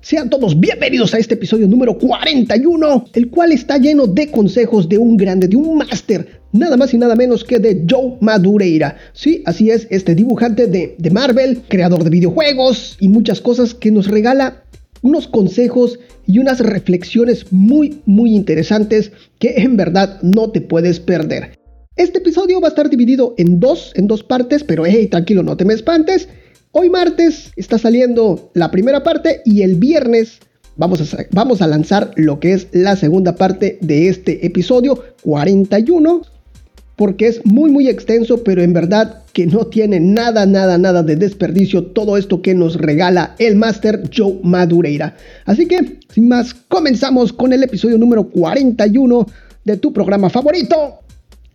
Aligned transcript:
Sean 0.00 0.30
todos 0.30 0.58
bienvenidos 0.58 1.14
a 1.14 1.18
este 1.18 1.34
episodio 1.34 1.68
número 1.68 1.96
41, 1.96 3.04
el 3.12 3.30
cual 3.30 3.52
está 3.52 3.78
lleno 3.78 4.08
de 4.08 4.28
consejos 4.28 4.88
de 4.88 4.98
un 4.98 5.16
grande, 5.16 5.46
de 5.46 5.54
un 5.54 5.78
máster, 5.78 6.40
nada 6.50 6.76
más 6.76 6.92
y 6.92 6.98
nada 6.98 7.14
menos 7.14 7.44
que 7.44 7.60
de 7.60 7.84
Joe 7.88 8.16
Madureira. 8.20 8.96
Sí, 9.12 9.44
así 9.46 9.70
es, 9.70 9.86
este 9.90 10.16
dibujante 10.16 10.66
de, 10.66 10.96
de 10.98 11.10
Marvel, 11.12 11.62
creador 11.68 12.02
de 12.02 12.10
videojuegos 12.10 12.96
y 12.98 13.08
muchas 13.08 13.40
cosas 13.40 13.74
que 13.74 13.92
nos 13.92 14.08
regala 14.08 14.64
unos 15.02 15.28
consejos 15.28 16.00
y 16.26 16.40
unas 16.40 16.58
reflexiones 16.58 17.52
muy, 17.52 18.00
muy 18.06 18.34
interesantes 18.34 19.12
que 19.38 19.54
en 19.58 19.76
verdad 19.76 20.20
no 20.22 20.50
te 20.50 20.62
puedes 20.62 20.98
perder. 20.98 21.60
Este 21.94 22.18
episodio 22.18 22.60
va 22.60 22.66
a 22.66 22.70
estar 22.70 22.90
dividido 22.90 23.36
en 23.38 23.60
dos, 23.60 23.92
en 23.94 24.08
dos 24.08 24.24
partes, 24.24 24.64
pero 24.64 24.84
hey, 24.84 25.06
tranquilo, 25.06 25.44
no 25.44 25.56
te 25.56 25.64
me 25.64 25.74
espantes. 25.74 26.28
Hoy 26.76 26.90
martes 26.90 27.52
está 27.54 27.78
saliendo 27.78 28.50
la 28.52 28.72
primera 28.72 29.04
parte 29.04 29.42
y 29.44 29.62
el 29.62 29.76
viernes 29.76 30.40
vamos 30.74 31.14
a, 31.14 31.18
vamos 31.30 31.62
a 31.62 31.68
lanzar 31.68 32.10
lo 32.16 32.40
que 32.40 32.52
es 32.52 32.66
la 32.72 32.96
segunda 32.96 33.36
parte 33.36 33.78
de 33.80 34.08
este 34.08 34.44
episodio 34.44 35.00
41 35.22 36.22
porque 36.96 37.28
es 37.28 37.46
muy 37.46 37.70
muy 37.70 37.88
extenso 37.88 38.42
pero 38.42 38.60
en 38.60 38.72
verdad 38.72 39.22
que 39.32 39.46
no 39.46 39.68
tiene 39.68 40.00
nada 40.00 40.46
nada 40.46 40.76
nada 40.76 41.04
de 41.04 41.14
desperdicio 41.14 41.86
todo 41.86 42.16
esto 42.16 42.42
que 42.42 42.56
nos 42.56 42.74
regala 42.74 43.36
el 43.38 43.54
Master 43.54 44.10
Joe 44.12 44.40
Madureira. 44.42 45.16
Así 45.44 45.68
que 45.68 46.00
sin 46.12 46.26
más 46.26 46.54
comenzamos 46.54 47.32
con 47.32 47.52
el 47.52 47.62
episodio 47.62 47.98
número 47.98 48.24
41 48.30 49.26
de 49.64 49.76
tu 49.76 49.92
programa 49.92 50.28
favorito 50.28 50.98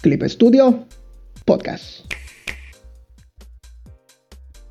Clip 0.02 0.23
Studio 0.23 0.86
Podcast. 1.44 2.19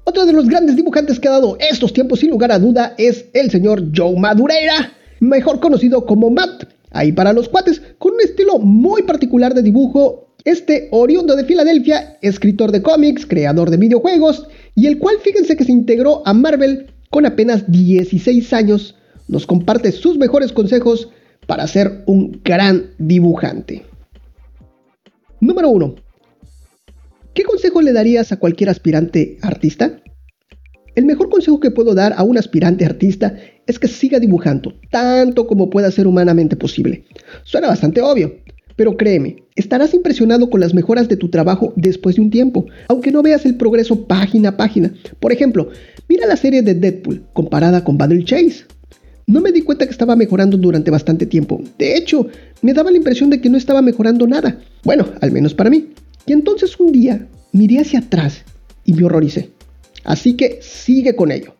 Otro 0.09 0.25
de 0.25 0.33
los 0.33 0.49
grandes 0.49 0.75
dibujantes 0.75 1.21
que 1.21 1.29
ha 1.29 1.33
dado 1.33 1.59
estos 1.61 1.93
tiempos 1.93 2.21
sin 2.21 2.31
lugar 2.31 2.51
a 2.51 2.59
duda 2.59 2.95
es 2.97 3.27
el 3.35 3.51
señor 3.51 3.89
Joe 3.95 4.19
Madureira, 4.19 4.95
mejor 5.21 5.61
conocido 5.61 6.07
como 6.07 6.31
Matt. 6.31 6.65
Ahí 6.93 7.13
para 7.13 7.35
los 7.35 7.51
cuates, 7.51 7.83
con 7.99 8.15
un 8.15 8.21
estilo 8.23 8.59
muy 8.59 9.03
particular 9.03 9.53
de 9.53 9.61
dibujo, 9.61 10.33
este 10.45 10.89
oriundo 10.93 11.37
de 11.37 11.45
Filadelfia, 11.45 12.17
escritor 12.23 12.73
de 12.73 12.81
cómics, 12.81 13.27
creador 13.27 13.69
de 13.69 13.77
videojuegos, 13.77 14.49
y 14.75 14.87
el 14.87 14.97
cual 14.97 15.17
fíjense 15.23 15.59
que 15.59 15.65
se 15.65 15.73
integró 15.73 16.23
a 16.25 16.33
Marvel 16.33 16.87
con 17.11 17.27
apenas 17.27 17.71
16 17.71 18.51
años, 18.55 18.95
nos 19.29 19.47
comparte 19.47 19.93
sus 19.93 20.17
mejores 20.17 20.53
consejos 20.53 21.11
para 21.47 21.67
ser 21.67 22.03
un 22.07 22.41
gran 22.43 22.93
dibujante. 22.97 23.85
Número 25.39 25.69
1. 25.69 25.97
¿Qué 27.35 27.45
consejo 27.45 27.83
le 27.83 27.93
darías 27.93 28.33
a 28.33 28.39
cualquier 28.39 28.69
aspirante 28.69 29.39
artista? 29.43 30.01
El 30.99 31.05
mejor 31.05 31.31
consejo 31.31 31.61
que 31.61 31.71
puedo 31.71 31.95
dar 31.95 32.13
a 32.17 32.25
un 32.25 32.39
aspirante 32.39 32.85
artista 32.85 33.37
es 33.69 33.79
que 33.79 33.87
siga 33.87 34.19
dibujando 34.19 34.75
tanto 34.91 35.47
como 35.47 35.71
pueda 35.71 35.93
ser 35.93 36.09
humanamente 36.09 36.57
posible. 36.57 37.05
Suena 37.45 37.69
bastante 37.69 38.01
obvio, 38.01 38.35
pero 38.75 38.97
créeme, 38.97 39.45
estarás 39.55 39.95
impresionado 39.95 40.51
con 40.51 40.59
las 40.59 40.75
mejoras 40.75 41.09
de 41.09 41.17
tu 41.17 41.29
trabajo 41.29 41.73
después 41.77 42.17
de 42.17 42.23
un 42.23 42.31
tiempo, 42.31 42.67
aunque 42.89 43.13
no 43.13 43.23
veas 43.23 43.47
el 43.47 43.55
progreso 43.55 44.09
página 44.09 44.49
a 44.49 44.57
página. 44.57 44.93
Por 45.21 45.31
ejemplo, 45.31 45.69
mira 46.09 46.27
la 46.27 46.37
serie 46.37 46.63
de 46.63 46.75
Deadpool 46.75 47.23
comparada 47.33 47.85
con 47.85 47.97
Battle 47.97 48.25
Chase. 48.25 48.65
No 49.29 49.41
me 49.41 49.53
di 49.53 49.63
cuenta 49.63 49.85
que 49.85 49.93
estaba 49.93 50.17
mejorando 50.17 50.57
durante 50.57 50.91
bastante 50.91 51.27
tiempo. 51.27 51.63
De 51.79 51.97
hecho, 51.97 52.27
me 52.61 52.75
daba 52.75 52.91
la 52.91 52.97
impresión 52.97 53.31
de 53.31 53.41
que 53.41 53.51
no 53.51 53.57
estaba 53.57 53.83
mejorando 53.83 54.27
nada. 54.27 54.59
Bueno, 54.83 55.07
al 55.21 55.31
menos 55.31 55.55
para 55.55 55.71
mí. 55.71 55.91
Y 56.27 56.33
entonces 56.33 56.75
un 56.81 56.91
día 56.91 57.25
miré 57.53 57.79
hacia 57.79 58.01
atrás 58.01 58.43
y 58.85 58.95
me 58.95 59.05
horroricé. 59.05 59.58
Así 60.05 60.35
que 60.35 60.59
sigue 60.63 61.15
con 61.17 61.33
ello. 61.33 61.55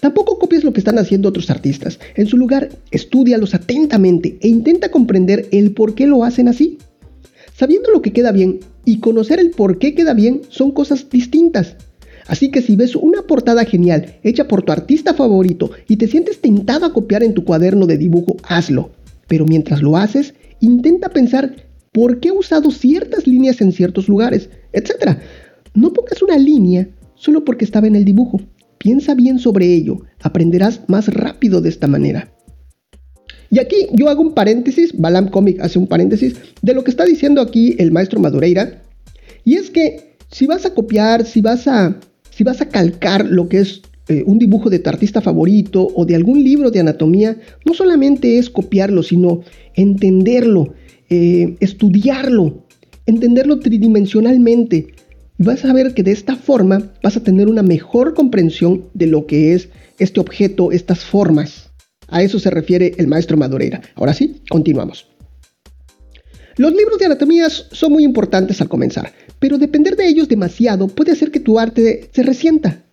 Tampoco 0.00 0.38
copies 0.38 0.64
lo 0.64 0.72
que 0.72 0.80
están 0.80 0.98
haciendo 0.98 1.30
otros 1.30 1.48
artistas. 1.48 1.98
En 2.14 2.26
su 2.26 2.36
lugar, 2.36 2.68
estudialos 2.90 3.54
atentamente 3.54 4.38
e 4.42 4.48
intenta 4.48 4.90
comprender 4.90 5.48
el 5.50 5.72
por 5.72 5.94
qué 5.94 6.06
lo 6.06 6.24
hacen 6.24 6.48
así. 6.48 6.78
Sabiendo 7.56 7.90
lo 7.90 8.02
que 8.02 8.12
queda 8.12 8.30
bien 8.30 8.60
y 8.84 9.00
conocer 9.00 9.40
el 9.40 9.50
por 9.50 9.78
qué 9.78 9.94
queda 9.94 10.12
bien 10.12 10.42
son 10.50 10.72
cosas 10.72 11.08
distintas. 11.08 11.76
Así 12.26 12.50
que 12.50 12.62
si 12.62 12.76
ves 12.76 12.96
una 12.96 13.22
portada 13.22 13.64
genial 13.64 14.16
hecha 14.22 14.48
por 14.48 14.62
tu 14.62 14.72
artista 14.72 15.14
favorito 15.14 15.70
y 15.88 15.96
te 15.96 16.08
sientes 16.08 16.40
tentado 16.40 16.86
a 16.86 16.92
copiar 16.92 17.22
en 17.22 17.34
tu 17.34 17.44
cuaderno 17.44 17.86
de 17.86 17.96
dibujo, 17.96 18.36
hazlo. 18.42 18.90
Pero 19.26 19.46
mientras 19.46 19.82
lo 19.82 19.96
haces, 19.96 20.34
intenta 20.60 21.10
pensar 21.10 21.54
por 21.92 22.20
qué 22.20 22.28
he 22.28 22.32
usado 22.32 22.70
ciertas 22.70 23.26
líneas 23.26 23.60
en 23.60 23.72
ciertos 23.72 24.08
lugares, 24.08 24.50
etc. 24.72 25.18
No 25.74 25.92
pongas 25.92 26.22
una 26.22 26.38
línea 26.38 26.88
solo 27.16 27.44
porque 27.44 27.64
estaba 27.64 27.86
en 27.86 27.96
el 27.96 28.04
dibujo. 28.04 28.40
Piensa 28.78 29.14
bien 29.14 29.38
sobre 29.38 29.74
ello, 29.74 30.02
aprenderás 30.22 30.82
más 30.88 31.08
rápido 31.08 31.60
de 31.60 31.68
esta 31.68 31.86
manera. 31.86 32.32
Y 33.50 33.58
aquí 33.58 33.86
yo 33.92 34.08
hago 34.08 34.22
un 34.22 34.34
paréntesis, 34.34 34.92
Balam 34.96 35.28
Comic 35.28 35.60
hace 35.60 35.78
un 35.78 35.86
paréntesis 35.86 36.34
de 36.62 36.74
lo 36.74 36.84
que 36.84 36.90
está 36.90 37.04
diciendo 37.04 37.40
aquí 37.40 37.76
el 37.78 37.92
maestro 37.92 38.20
Madureira. 38.20 38.82
Y 39.44 39.54
es 39.54 39.70
que 39.70 40.16
si 40.30 40.46
vas 40.46 40.64
a 40.64 40.74
copiar, 40.74 41.24
si 41.24 41.40
vas 41.40 41.66
a, 41.68 41.98
si 42.30 42.44
vas 42.44 42.60
a 42.60 42.68
calcar 42.68 43.26
lo 43.26 43.48
que 43.48 43.60
es 43.60 43.82
eh, 44.08 44.22
un 44.26 44.38
dibujo 44.38 44.70
de 44.70 44.80
tu 44.80 44.90
artista 44.90 45.20
favorito 45.20 45.88
o 45.94 46.04
de 46.04 46.14
algún 46.14 46.42
libro 46.42 46.70
de 46.70 46.80
anatomía, 46.80 47.36
no 47.64 47.74
solamente 47.74 48.38
es 48.38 48.50
copiarlo, 48.50 49.02
sino 49.02 49.40
entenderlo, 49.74 50.74
eh, 51.08 51.56
estudiarlo, 51.60 52.64
entenderlo 53.06 53.60
tridimensionalmente. 53.60 54.93
Y 55.38 55.44
vas 55.44 55.64
a 55.64 55.72
ver 55.72 55.94
que 55.94 56.02
de 56.02 56.12
esta 56.12 56.36
forma 56.36 56.92
vas 57.02 57.16
a 57.16 57.22
tener 57.22 57.48
una 57.48 57.62
mejor 57.62 58.14
comprensión 58.14 58.84
de 58.94 59.06
lo 59.06 59.26
que 59.26 59.54
es 59.54 59.68
este 59.98 60.20
objeto, 60.20 60.72
estas 60.72 61.04
formas. 61.04 61.70
A 62.08 62.22
eso 62.22 62.38
se 62.38 62.50
refiere 62.50 62.94
el 62.98 63.08
maestro 63.08 63.36
Madureira. 63.36 63.82
Ahora 63.94 64.14
sí, 64.14 64.42
continuamos. 64.48 65.08
Los 66.56 66.72
libros 66.72 66.98
de 66.98 67.06
anatomía 67.06 67.48
son 67.50 67.92
muy 67.92 68.04
importantes 68.04 68.60
al 68.60 68.68
comenzar, 68.68 69.12
pero 69.40 69.58
depender 69.58 69.96
de 69.96 70.06
ellos 70.06 70.28
demasiado 70.28 70.86
puede 70.86 71.12
hacer 71.12 71.30
que 71.30 71.40
tu 71.40 71.58
arte 71.58 72.08
se 72.12 72.22
resienta. 72.22 72.84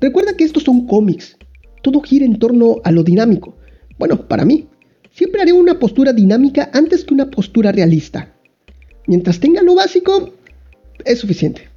Recuerda 0.00 0.36
que 0.36 0.44
estos 0.44 0.62
son 0.62 0.86
cómics. 0.86 1.36
Todo 1.82 2.00
gira 2.00 2.24
en 2.24 2.38
torno 2.38 2.76
a 2.84 2.90
lo 2.90 3.02
dinámico. 3.02 3.56
Bueno, 3.98 4.26
para 4.26 4.46
mí, 4.46 4.70
Siempre 5.12 5.42
haré 5.42 5.52
una 5.52 5.78
postura 5.78 6.12
dinámica 6.12 6.70
antes 6.72 7.04
que 7.04 7.14
una 7.14 7.30
postura 7.30 7.72
realista. 7.72 8.32
Mientras 9.06 9.40
tenga 9.40 9.62
lo 9.62 9.74
básico, 9.74 10.32
es 11.04 11.18
suficiente. 11.18 11.68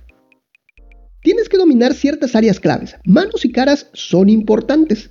Tienes 1.24 1.48
que 1.48 1.58
dominar 1.58 1.94
ciertas 1.94 2.36
áreas 2.36 2.60
claves. 2.60 2.96
Manos 3.06 3.46
y 3.46 3.52
caras 3.52 3.88
son 3.94 4.30
importantes. 4.30 5.10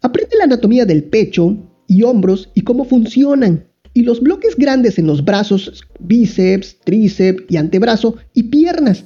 Aprende 0.00 0.38
la 0.38 0.44
anatomía 0.44 0.86
del 0.86 1.04
pecho 1.04 1.56
y 1.86 2.02
hombros 2.02 2.48
y 2.54 2.62
cómo 2.62 2.86
funcionan. 2.86 3.66
Y 3.92 4.02
los 4.02 4.20
bloques 4.20 4.56
grandes 4.56 4.98
en 4.98 5.06
los 5.06 5.22
brazos, 5.22 5.84
bíceps, 6.00 6.78
tríceps 6.84 7.44
y 7.50 7.58
antebrazo 7.58 8.16
y 8.32 8.44
piernas. 8.44 9.04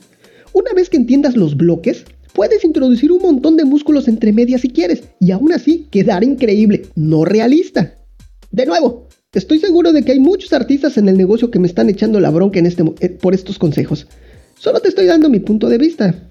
Una 0.53 0.72
vez 0.72 0.88
que 0.88 0.97
entiendas 0.97 1.37
los 1.37 1.56
bloques, 1.56 2.04
puedes 2.34 2.65
introducir 2.65 3.10
un 3.10 3.21
montón 3.21 3.56
de 3.56 3.65
músculos 3.65 4.06
entre 4.06 4.32
medias 4.32 4.60
si 4.60 4.71
quieres 4.71 5.03
y 5.19 5.32
aún 5.32 5.53
así 5.53 5.88
quedar 5.91 6.22
increíble, 6.22 6.87
no 6.94 7.25
realista. 7.25 7.97
De 8.53 8.65
nuevo, 8.65 9.09
estoy 9.32 9.59
seguro 9.59 9.93
de 9.93 10.04
que 10.04 10.12
hay 10.12 10.21
muchos 10.21 10.53
artistas 10.53 10.97
en 10.98 11.09
el 11.09 11.19
negocio 11.19 11.50
que 11.50 11.59
me 11.59 11.66
están 11.66 11.91
echando 11.91 12.21
la 12.21 12.31
bronca 12.31 12.60
este, 12.60 12.84
eh, 13.00 13.09
por 13.09 13.34
estos 13.34 13.59
consejos. 13.59 14.06
Solo 14.59 14.81
te 14.81 14.88
estoy 14.88 15.06
dando 15.06 15.28
mi 15.28 15.41
punto 15.41 15.69
de 15.69 15.78
vista. 15.78 16.28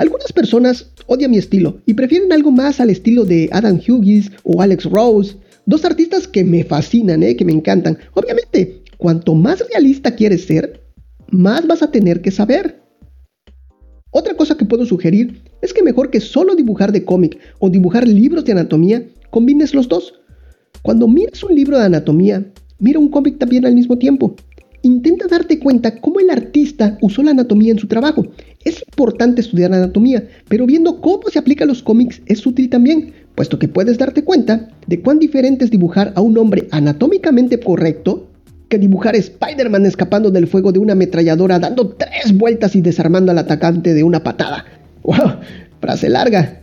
Algunas 0.00 0.32
personas 0.32 0.92
odian 1.08 1.30
mi 1.30 1.36
estilo 1.36 1.82
y 1.84 1.92
prefieren 1.92 2.32
algo 2.32 2.50
más 2.50 2.80
al 2.80 2.88
estilo 2.88 3.26
de 3.26 3.50
Adam 3.52 3.78
Hughes 3.86 4.32
o 4.44 4.62
Alex 4.62 4.86
Rose, 4.86 5.36
dos 5.66 5.84
artistas 5.84 6.26
que 6.26 6.42
me 6.42 6.64
fascinan, 6.64 7.22
eh, 7.22 7.36
que 7.36 7.44
me 7.44 7.52
encantan. 7.52 7.98
Obviamente, 8.14 8.80
cuanto 8.96 9.34
más 9.34 9.62
realista 9.68 10.14
quieres 10.14 10.46
ser, 10.46 10.80
más 11.28 11.66
vas 11.66 11.82
a 11.82 11.90
tener 11.90 12.22
que 12.22 12.30
saber. 12.30 12.80
Otra 14.10 14.32
cosa 14.32 14.56
que 14.56 14.64
puedo 14.64 14.86
sugerir 14.86 15.42
es 15.60 15.74
que 15.74 15.82
mejor 15.82 16.08
que 16.08 16.20
solo 16.20 16.54
dibujar 16.54 16.92
de 16.92 17.04
cómic 17.04 17.38
o 17.58 17.68
dibujar 17.68 18.08
libros 18.08 18.46
de 18.46 18.52
anatomía, 18.52 19.06
combines 19.28 19.74
los 19.74 19.86
dos. 19.86 20.14
Cuando 20.80 21.08
miras 21.08 21.44
un 21.44 21.54
libro 21.54 21.78
de 21.78 21.84
anatomía, 21.84 22.50
mira 22.78 22.98
un 22.98 23.10
cómic 23.10 23.36
también 23.36 23.66
al 23.66 23.74
mismo 23.74 23.98
tiempo. 23.98 24.34
Intenta 24.80 25.26
darte 25.26 25.58
cuenta 25.58 26.00
cómo 26.00 26.20
el 26.20 26.30
artista 26.30 26.96
usó 27.02 27.22
la 27.22 27.32
anatomía 27.32 27.72
en 27.72 27.78
su 27.78 27.86
trabajo. 27.86 28.24
Es 28.62 28.84
importante 28.86 29.40
estudiar 29.40 29.72
anatomía, 29.72 30.28
pero 30.48 30.66
viendo 30.66 31.00
cómo 31.00 31.22
se 31.30 31.38
aplica 31.38 31.64
a 31.64 31.66
los 31.66 31.82
cómics 31.82 32.20
es 32.26 32.46
útil 32.46 32.68
también, 32.68 33.14
puesto 33.34 33.58
que 33.58 33.68
puedes 33.68 33.96
darte 33.96 34.22
cuenta 34.22 34.68
de 34.86 35.00
cuán 35.00 35.18
diferente 35.18 35.64
es 35.64 35.70
dibujar 35.70 36.12
a 36.14 36.20
un 36.20 36.36
hombre 36.36 36.68
anatómicamente 36.70 37.58
correcto 37.58 38.28
que 38.68 38.78
dibujar 38.78 39.14
a 39.14 39.18
Spider-Man 39.18 39.86
escapando 39.86 40.30
del 40.30 40.46
fuego 40.46 40.72
de 40.72 40.78
una 40.78 40.92
ametralladora 40.92 41.58
dando 41.58 41.88
tres 41.88 42.36
vueltas 42.36 42.76
y 42.76 42.82
desarmando 42.82 43.32
al 43.32 43.38
atacante 43.38 43.94
de 43.94 44.04
una 44.04 44.22
patada. 44.22 44.66
¡Wow! 45.04 45.38
Frase 45.80 46.10
larga. 46.10 46.60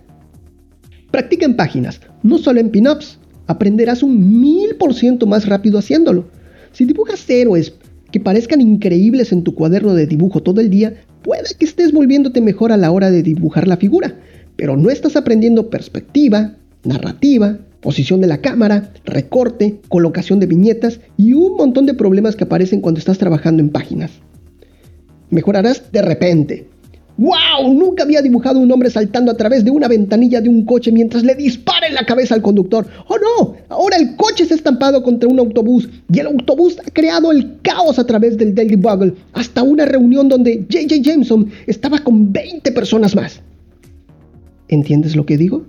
Practica 1.09 1.47
en 1.47 1.55
páginas, 1.55 1.99
no 2.21 2.37
solo 2.37 2.59
en 2.59 2.69
pin-ups 2.69 3.17
aprenderás 3.47 4.03
un 4.03 4.39
mil 4.39 4.75
por 4.75 4.93
ciento 4.93 5.25
más 5.25 5.47
rápido 5.47 5.79
haciéndolo. 5.79 6.25
Si 6.73 6.85
dibujas 6.85 7.27
héroes 7.27 7.73
que 8.11 8.19
parezcan 8.19 8.61
increíbles 8.61 9.31
en 9.31 9.43
tu 9.43 9.53
cuaderno 9.55 9.93
de 9.93 10.07
dibujo 10.07 10.41
todo 10.41 10.61
el 10.61 10.69
día, 10.69 10.93
puede 11.23 11.43
que 11.57 11.65
estés 11.65 11.91
volviéndote 11.91 12.41
mejor 12.41 12.71
a 12.71 12.77
la 12.77 12.91
hora 12.91 13.11
de 13.11 13.23
dibujar 13.23 13.67
la 13.67 13.77
figura. 13.77 14.15
pero 14.55 14.75
no 14.75 14.89
estás 14.89 15.15
aprendiendo 15.15 15.69
perspectiva, 15.69 16.55
narrativa, 16.83 17.59
posición 17.79 18.21
de 18.21 18.27
la 18.27 18.41
cámara, 18.41 18.91
recorte, 19.05 19.79
colocación 19.87 20.39
de 20.39 20.47
viñetas 20.47 20.99
y 21.15 21.33
un 21.33 21.55
montón 21.57 21.85
de 21.85 21.93
problemas 21.93 22.35
que 22.35 22.43
aparecen 22.43 22.81
cuando 22.81 22.97
estás 22.97 23.19
trabajando 23.19 23.61
en 23.61 23.69
páginas. 23.69 24.11
Mejorarás 25.29 25.91
de 25.91 26.01
repente. 26.01 26.69
¡Wow! 27.17 27.73
Nunca 27.73 28.03
había 28.03 28.21
dibujado 28.21 28.59
un 28.59 28.71
hombre 28.71 28.91
saltando 28.91 29.31
a 29.31 29.37
través 29.37 29.65
de 29.65 29.71
una 29.71 29.87
ventanilla 29.87 30.39
de 30.39 30.49
un 30.49 30.65
coche 30.65 30.91
mientras 30.91 31.23
le 31.23 31.33
dispara 31.33 31.87
en 31.87 31.95
la 31.95 32.05
cabeza 32.05 32.35
al 32.35 32.43
conductor. 32.43 32.85
¡Oh 33.07 33.17
no! 33.17 33.55
Ahora 33.69 33.97
el 33.97 34.15
coche 34.15 34.45
se 34.45 34.53
ha 34.53 34.57
estampado 34.57 35.01
contra 35.01 35.27
un 35.27 35.39
autobús 35.39 35.89
y 36.11 36.19
el 36.19 36.27
autobús 36.27 36.77
ha 36.85 36.91
creado 36.91 37.31
el 37.31 37.59
caos 37.63 37.97
a 37.97 38.05
través 38.05 38.37
del 38.37 38.53
Daily 38.53 38.75
Bugle 38.75 39.15
hasta 39.33 39.63
una 39.63 39.85
reunión 39.85 40.29
donde 40.29 40.67
J.J. 40.71 40.97
Jameson 41.01 41.49
estaba 41.65 41.99
con 41.99 42.31
20 42.31 42.71
personas 42.71 43.15
más. 43.15 43.41
¿Entiendes 44.67 45.15
lo 45.15 45.25
que 45.25 45.37
digo? 45.37 45.65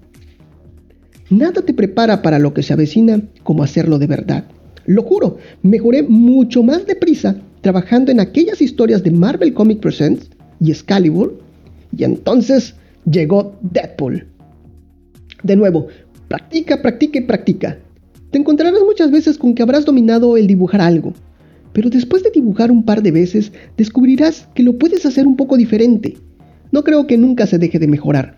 Nada 1.30 1.62
te 1.62 1.72
prepara 1.72 2.20
para 2.20 2.38
lo 2.38 2.52
que 2.52 2.62
se 2.62 2.74
avecina 2.74 3.22
como 3.42 3.62
hacerlo 3.62 3.98
de 3.98 4.06
verdad. 4.06 4.44
Lo 4.84 5.02
juro, 5.02 5.38
mejoré 5.62 6.02
mucho 6.02 6.62
más 6.62 6.86
deprisa 6.86 7.36
trabajando 7.62 8.12
en 8.12 8.20
aquellas 8.20 8.60
historias 8.60 9.02
de 9.02 9.10
Marvel 9.10 9.52
Comic 9.52 9.80
Presents 9.80 10.30
y 10.60 10.70
Excalibur, 10.70 11.38
y 11.96 12.04
entonces 12.04 12.74
llegó 13.10 13.56
Deadpool. 13.60 14.26
De 15.42 15.56
nuevo, 15.56 15.88
practica, 16.28 16.82
practica 16.82 17.18
y 17.18 17.22
practica. 17.22 17.78
Te 18.30 18.38
encontrarás 18.38 18.82
muchas 18.84 19.10
veces 19.10 19.38
con 19.38 19.54
que 19.54 19.62
habrás 19.62 19.84
dominado 19.84 20.36
el 20.36 20.46
dibujar 20.46 20.80
algo, 20.80 21.14
pero 21.72 21.90
después 21.90 22.22
de 22.22 22.30
dibujar 22.30 22.70
un 22.70 22.84
par 22.84 23.02
de 23.02 23.10
veces 23.10 23.52
descubrirás 23.76 24.48
que 24.54 24.62
lo 24.62 24.78
puedes 24.78 25.06
hacer 25.06 25.26
un 25.26 25.36
poco 25.36 25.56
diferente. 25.56 26.16
No 26.72 26.84
creo 26.84 27.06
que 27.06 27.16
nunca 27.16 27.46
se 27.46 27.58
deje 27.58 27.78
de 27.78 27.86
mejorar. 27.86 28.36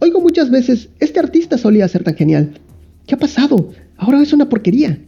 Oigo 0.00 0.20
muchas 0.20 0.50
veces, 0.50 0.88
este 0.98 1.20
artista 1.20 1.56
solía 1.56 1.88
ser 1.88 2.02
tan 2.02 2.16
genial. 2.16 2.52
¿Qué 3.06 3.14
ha 3.14 3.18
pasado? 3.18 3.70
Ahora 3.96 4.20
es 4.20 4.32
una 4.32 4.48
porquería. 4.48 4.98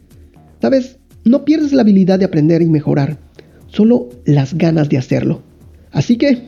Sabes, 0.63 0.99
no 1.25 1.45
pierdes 1.45 1.73
la 1.73 1.83
habilidad 1.83 2.19
de 2.19 2.25
aprender 2.25 2.63
y 2.63 2.69
mejorar, 2.69 3.19
solo 3.67 4.09
las 4.25 4.55
ganas 4.55 4.89
de 4.89 4.99
hacerlo. 4.99 5.43
Así 5.95 6.17
que, 6.17 6.43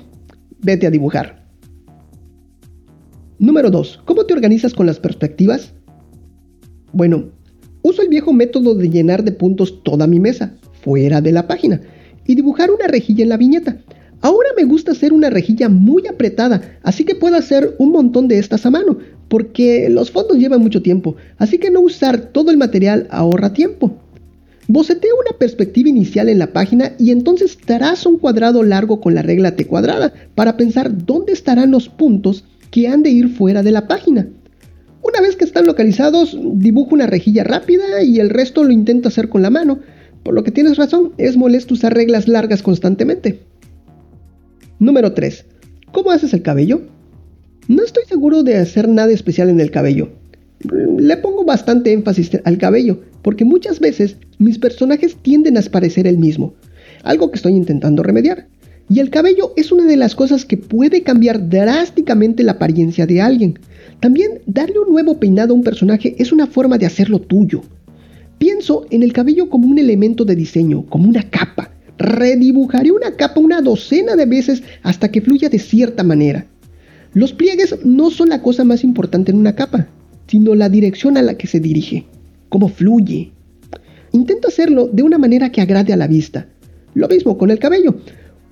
vete 0.60 0.88
a 0.88 0.90
dibujar. 0.90 1.46
Número 3.38 3.70
2. 3.70 4.02
¿Cómo 4.04 4.26
te 4.26 4.34
organizas 4.34 4.74
con 4.74 4.86
las 4.86 4.98
perspectivas? 4.98 5.72
Bueno, 6.92 7.30
uso 7.82 8.02
el 8.02 8.08
viejo 8.08 8.32
método 8.32 8.74
de 8.74 8.90
llenar 8.90 9.22
de 9.22 9.30
puntos 9.30 9.84
toda 9.84 10.08
mi 10.08 10.18
mesa, 10.18 10.56
fuera 10.82 11.20
de 11.20 11.30
la 11.30 11.46
página, 11.46 11.80
y 12.26 12.34
dibujar 12.34 12.72
una 12.72 12.88
rejilla 12.88 13.22
en 13.22 13.28
la 13.28 13.36
viñeta. 13.36 13.78
Ahora 14.20 14.48
me 14.56 14.64
gusta 14.64 14.92
hacer 14.92 15.12
una 15.12 15.30
rejilla 15.30 15.68
muy 15.68 16.08
apretada, 16.08 16.78
así 16.82 17.04
que 17.04 17.14
puedo 17.14 17.36
hacer 17.36 17.76
un 17.78 17.92
montón 17.92 18.26
de 18.26 18.38
estas 18.38 18.66
a 18.66 18.70
mano, 18.70 18.98
porque 19.28 19.88
los 19.88 20.10
fondos 20.10 20.38
llevan 20.38 20.60
mucho 20.60 20.82
tiempo, 20.82 21.14
así 21.38 21.58
que 21.58 21.70
no 21.70 21.80
usar 21.80 22.32
todo 22.32 22.50
el 22.50 22.56
material 22.56 23.06
ahorra 23.10 23.52
tiempo. 23.52 23.96
Boceteo 24.68 25.14
una 25.14 25.38
perspectiva 25.38 25.88
inicial 25.88 26.28
en 26.28 26.40
la 26.40 26.52
página 26.52 26.92
y 26.98 27.12
entonces 27.12 27.56
trazo 27.56 28.08
un 28.08 28.18
cuadrado 28.18 28.64
largo 28.64 29.00
con 29.00 29.14
la 29.14 29.22
regla 29.22 29.54
T 29.54 29.66
cuadrada 29.66 30.12
para 30.34 30.56
pensar 30.56 31.06
dónde 31.06 31.32
estarán 31.32 31.70
los 31.70 31.88
puntos 31.88 32.44
que 32.72 32.88
han 32.88 33.04
de 33.04 33.10
ir 33.10 33.28
fuera 33.28 33.62
de 33.62 33.70
la 33.70 33.86
página. 33.86 34.28
Una 35.02 35.20
vez 35.20 35.36
que 35.36 35.44
están 35.44 35.66
localizados, 35.66 36.36
dibujo 36.54 36.96
una 36.96 37.06
rejilla 37.06 37.44
rápida 37.44 38.02
y 38.02 38.18
el 38.18 38.28
resto 38.28 38.64
lo 38.64 38.72
intento 38.72 39.06
hacer 39.06 39.28
con 39.28 39.40
la 39.40 39.50
mano. 39.50 39.78
Por 40.24 40.34
lo 40.34 40.42
que 40.42 40.50
tienes 40.50 40.76
razón, 40.76 41.12
es 41.16 41.36
molesto 41.36 41.74
usar 41.74 41.94
reglas 41.94 42.26
largas 42.26 42.62
constantemente. 42.64 43.38
Número 44.80 45.12
3. 45.12 45.44
¿Cómo 45.92 46.10
haces 46.10 46.34
el 46.34 46.42
cabello? 46.42 46.82
No 47.68 47.84
estoy 47.84 48.02
seguro 48.06 48.42
de 48.42 48.56
hacer 48.56 48.88
nada 48.88 49.12
especial 49.12 49.48
en 49.48 49.60
el 49.60 49.70
cabello. 49.70 50.10
Le 50.60 51.16
pongo 51.18 51.44
bastante 51.44 51.92
énfasis 51.92 52.30
al 52.44 52.58
cabello, 52.58 53.00
porque 53.22 53.44
muchas 53.44 53.80
veces 53.80 54.16
mis 54.38 54.58
personajes 54.58 55.16
tienden 55.16 55.58
a 55.58 55.62
parecer 55.62 56.06
el 56.06 56.18
mismo, 56.18 56.54
algo 57.02 57.30
que 57.30 57.36
estoy 57.36 57.52
intentando 57.52 58.02
remediar. 58.02 58.48
Y 58.88 59.00
el 59.00 59.10
cabello 59.10 59.52
es 59.56 59.72
una 59.72 59.84
de 59.84 59.96
las 59.96 60.14
cosas 60.14 60.44
que 60.44 60.56
puede 60.56 61.02
cambiar 61.02 61.48
drásticamente 61.48 62.42
la 62.42 62.52
apariencia 62.52 63.06
de 63.06 63.20
alguien. 63.20 63.58
También 64.00 64.40
darle 64.46 64.78
un 64.78 64.92
nuevo 64.92 65.18
peinado 65.18 65.52
a 65.52 65.56
un 65.56 65.64
personaje 65.64 66.14
es 66.18 66.32
una 66.32 66.46
forma 66.46 66.78
de 66.78 66.86
hacerlo 66.86 67.20
tuyo. 67.20 67.62
Pienso 68.38 68.86
en 68.90 69.02
el 69.02 69.12
cabello 69.12 69.48
como 69.50 69.66
un 69.66 69.78
elemento 69.78 70.24
de 70.24 70.36
diseño, 70.36 70.86
como 70.86 71.08
una 71.08 71.28
capa, 71.28 71.72
Redibujaré 71.98 72.90
una 72.90 73.12
capa 73.16 73.40
una 73.40 73.62
docena 73.62 74.16
de 74.16 74.26
veces 74.26 74.62
hasta 74.82 75.10
que 75.10 75.22
fluya 75.22 75.48
de 75.48 75.58
cierta 75.58 76.02
manera. 76.02 76.46
Los 77.14 77.32
pliegues 77.32 77.74
no 77.84 78.10
son 78.10 78.28
la 78.28 78.42
cosa 78.42 78.64
más 78.64 78.84
importante 78.84 79.30
en 79.30 79.38
una 79.38 79.54
capa, 79.54 79.88
sino 80.26 80.54
la 80.54 80.68
dirección 80.68 81.16
a 81.16 81.22
la 81.22 81.34
que 81.34 81.46
se 81.46 81.60
dirige, 81.60 82.06
cómo 82.48 82.68
fluye. 82.68 83.32
Intento 84.12 84.48
hacerlo 84.48 84.88
de 84.92 85.02
una 85.02 85.18
manera 85.18 85.50
que 85.50 85.60
agrade 85.60 85.92
a 85.92 85.96
la 85.96 86.06
vista. 86.06 86.46
Lo 86.94 87.08
mismo 87.08 87.36
con 87.36 87.50
el 87.50 87.58
cabello. 87.58 87.96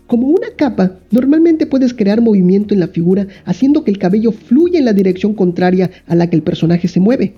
Como 0.06 0.28
una 0.28 0.48
capa, 0.56 0.98
normalmente 1.10 1.66
puedes 1.66 1.94
crear 1.94 2.20
movimiento 2.20 2.74
en 2.74 2.80
la 2.80 2.88
figura 2.88 3.26
haciendo 3.46 3.84
que 3.84 3.90
el 3.90 3.98
cabello 3.98 4.32
fluya 4.32 4.78
en 4.78 4.84
la 4.84 4.92
dirección 4.92 5.32
contraria 5.32 5.90
a 6.06 6.14
la 6.14 6.28
que 6.28 6.36
el 6.36 6.42
personaje 6.42 6.88
se 6.88 7.00
mueve. 7.00 7.34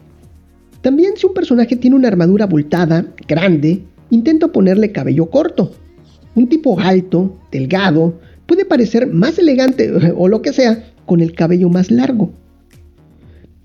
También 0.83 1.13
si 1.17 1.27
un 1.27 1.35
personaje 1.35 1.77
tiene 1.77 1.97
una 1.97 2.09
armadura 2.09 2.45
abultada, 2.45 3.07
grande, 3.29 3.83
intento 4.11 4.51
ponerle 4.51 4.93
cabello 4.93 5.31
corto, 5.31 5.73
un 6.35 6.49
tipo 6.49 6.79
alto, 6.79 7.39
delgado, 7.51 8.19
puede 8.47 8.65
parecer 8.65 9.07
más 9.07 9.39
elegante 9.39 9.93
o 10.17 10.29
lo 10.29 10.43
que 10.43 10.53
sea 10.53 10.93
con 11.07 11.21
el 11.21 11.35
cabello 11.35 11.69
más 11.69 11.91
largo. 11.91 12.33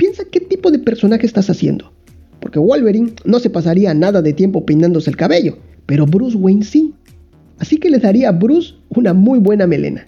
Piensa 0.02 0.24
qué 0.26 0.40
tipo 0.40 0.72
de 0.72 0.80
personaje 0.80 1.28
estás 1.28 1.48
haciendo. 1.52 1.94
Porque 2.40 2.58
Wolverine 2.58 3.14
no 3.24 3.38
se 3.38 3.52
pasaría 3.52 3.94
nada 3.94 4.24
de 4.24 4.34
tiempo 4.34 4.66
peinándose 4.66 5.12
el 5.12 5.16
cabello, 5.16 5.60
pero 5.86 6.08
Bruce 6.08 6.36
Wayne 6.36 6.66
sí. 6.66 6.96
Así 7.60 7.78
que 7.78 7.92
le 7.92 8.00
daría 8.00 8.30
a 8.30 8.32
Bruce 8.32 8.74
una 8.90 9.14
muy 9.14 9.38
buena 9.38 9.68
melena. 9.68 10.04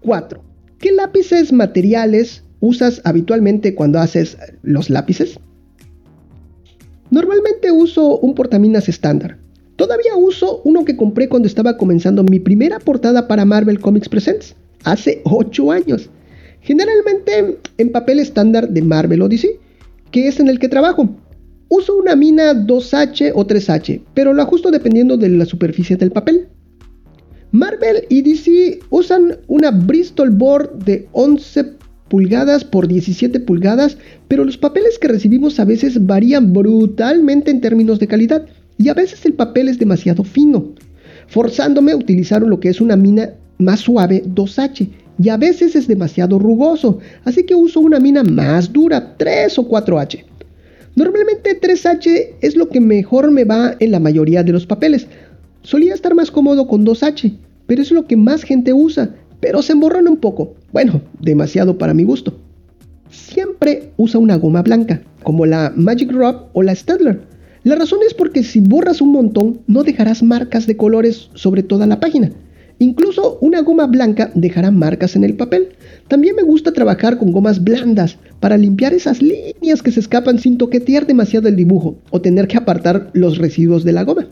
4. 0.00 0.42
¿Qué 0.80 0.90
lápices 0.90 1.52
materiales 1.52 2.42
usas 2.58 3.00
habitualmente 3.04 3.76
cuando 3.76 4.00
haces 4.00 4.36
los 4.64 4.90
lápices? 4.90 5.38
Normalmente 7.12 7.70
uso 7.70 8.18
un 8.18 8.34
portaminas 8.34 8.88
estándar, 8.88 9.38
Todavía 9.76 10.16
uso 10.16 10.62
uno 10.64 10.84
que 10.84 10.96
compré 10.96 11.28
cuando 11.28 11.46
estaba 11.46 11.76
comenzando 11.76 12.24
mi 12.24 12.40
primera 12.40 12.80
portada 12.80 13.28
para 13.28 13.44
Marvel 13.44 13.78
Comics 13.78 14.08
Presents, 14.08 14.56
hace 14.82 15.22
8 15.26 15.70
años. 15.70 16.10
Generalmente 16.64 17.58
en 17.76 17.92
papel 17.92 18.20
estándar 18.20 18.70
de 18.70 18.80
Marvel 18.80 19.20
Odyssey, 19.20 19.50
que 20.10 20.28
es 20.28 20.40
en 20.40 20.48
el 20.48 20.58
que 20.58 20.70
trabajo. 20.70 21.14
Uso 21.68 21.94
una 21.94 22.16
mina 22.16 22.54
2H 22.54 23.32
o 23.34 23.46
3H, 23.46 24.00
pero 24.14 24.32
lo 24.32 24.40
ajusto 24.40 24.70
dependiendo 24.70 25.18
de 25.18 25.28
la 25.28 25.44
superficie 25.44 25.96
del 25.96 26.10
papel. 26.10 26.48
Marvel 27.52 28.06
y 28.08 28.22
DC 28.22 28.80
usan 28.88 29.36
una 29.46 29.72
Bristol 29.72 30.30
Board 30.30 30.84
de 30.84 31.06
11 31.12 31.66
pulgadas 32.08 32.64
por 32.64 32.88
17 32.88 33.40
pulgadas, 33.40 33.98
pero 34.26 34.44
los 34.44 34.56
papeles 34.56 34.98
que 34.98 35.08
recibimos 35.08 35.60
a 35.60 35.66
veces 35.66 36.06
varían 36.06 36.54
brutalmente 36.54 37.50
en 37.50 37.60
términos 37.60 37.98
de 37.98 38.06
calidad 38.06 38.46
y 38.78 38.88
a 38.88 38.94
veces 38.94 39.26
el 39.26 39.34
papel 39.34 39.68
es 39.68 39.78
demasiado 39.78 40.24
fino, 40.24 40.72
forzándome 41.26 41.92
a 41.92 41.96
utilizar 41.96 42.40
lo 42.40 42.58
que 42.58 42.70
es 42.70 42.80
una 42.80 42.96
mina 42.96 43.34
más 43.58 43.80
suave 43.80 44.24
2H 44.24 45.03
y 45.18 45.28
a 45.28 45.36
veces 45.36 45.76
es 45.76 45.86
demasiado 45.86 46.38
rugoso, 46.38 46.98
así 47.24 47.44
que 47.44 47.54
uso 47.54 47.80
una 47.80 48.00
mina 48.00 48.22
más 48.22 48.72
dura 48.72 49.16
3 49.16 49.58
o 49.58 49.68
4H. 49.68 50.24
Normalmente 50.96 51.60
3H 51.60 52.36
es 52.40 52.56
lo 52.56 52.68
que 52.68 52.80
mejor 52.80 53.30
me 53.30 53.44
va 53.44 53.74
en 53.80 53.90
la 53.90 54.00
mayoría 54.00 54.42
de 54.42 54.52
los 54.52 54.66
papeles. 54.66 55.06
Solía 55.62 55.94
estar 55.94 56.14
más 56.14 56.30
cómodo 56.30 56.68
con 56.68 56.84
2H, 56.84 57.36
pero 57.66 57.82
es 57.82 57.90
lo 57.90 58.06
que 58.06 58.16
más 58.16 58.42
gente 58.42 58.72
usa, 58.72 59.14
pero 59.40 59.62
se 59.62 59.72
emborrona 59.72 60.10
un 60.10 60.18
poco. 60.18 60.54
Bueno, 60.72 61.00
demasiado 61.20 61.78
para 61.78 61.94
mi 61.94 62.04
gusto. 62.04 62.38
Siempre 63.10 63.90
usa 63.96 64.20
una 64.20 64.36
goma 64.36 64.62
blanca, 64.62 65.02
como 65.22 65.46
la 65.46 65.72
Magic 65.74 66.12
Rub 66.12 66.46
o 66.52 66.62
la 66.62 66.74
Stadler 66.74 67.34
la 67.64 67.76
razón 67.76 68.00
es 68.06 68.12
porque 68.12 68.42
si 68.42 68.60
borras 68.60 69.00
un 69.00 69.10
montón, 69.10 69.60
no 69.66 69.84
dejarás 69.84 70.22
marcas 70.22 70.66
de 70.66 70.76
colores 70.76 71.30
sobre 71.32 71.62
toda 71.62 71.86
la 71.86 71.98
página. 71.98 72.30
Incluso 72.78 73.38
una 73.40 73.62
goma 73.62 73.86
blanca 73.86 74.30
dejará 74.34 74.70
marcas 74.70 75.16
en 75.16 75.24
el 75.24 75.34
papel. 75.34 75.68
También 76.08 76.34
me 76.36 76.42
gusta 76.42 76.72
trabajar 76.72 77.18
con 77.18 77.32
gomas 77.32 77.62
blandas 77.62 78.18
para 78.40 78.56
limpiar 78.56 78.92
esas 78.92 79.22
líneas 79.22 79.82
que 79.82 79.92
se 79.92 80.00
escapan 80.00 80.38
sin 80.38 80.58
toquetear 80.58 81.06
demasiado 81.06 81.48
el 81.48 81.56
dibujo 81.56 81.98
o 82.10 82.20
tener 82.20 82.48
que 82.48 82.56
apartar 82.56 83.10
los 83.12 83.38
residuos 83.38 83.84
de 83.84 83.92
la 83.92 84.02
goma. 84.02 84.28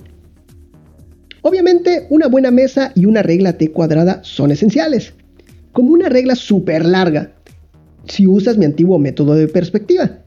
Obviamente, 1.42 2.06
una 2.10 2.28
buena 2.28 2.50
mesa 2.50 2.92
y 2.94 3.04
una 3.04 3.22
regla 3.22 3.58
T 3.58 3.70
cuadrada 3.72 4.20
son 4.22 4.52
esenciales, 4.52 5.14
como 5.72 5.92
una 5.92 6.08
regla 6.08 6.36
súper 6.36 6.84
larga, 6.84 7.32
si 8.06 8.26
usas 8.26 8.58
mi 8.58 8.64
antiguo 8.64 8.98
método 8.98 9.34
de 9.34 9.48
perspectiva. 9.48 10.18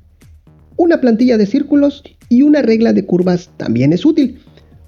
Una 0.77 0.99
plantilla 0.99 1.37
de 1.37 1.45
círculos 1.45 2.03
y 2.27 2.41
una 2.41 2.61
regla 2.61 2.91
de 2.91 3.05
curvas 3.05 3.49
también 3.55 3.93
es 3.93 4.05
útil. 4.05 4.39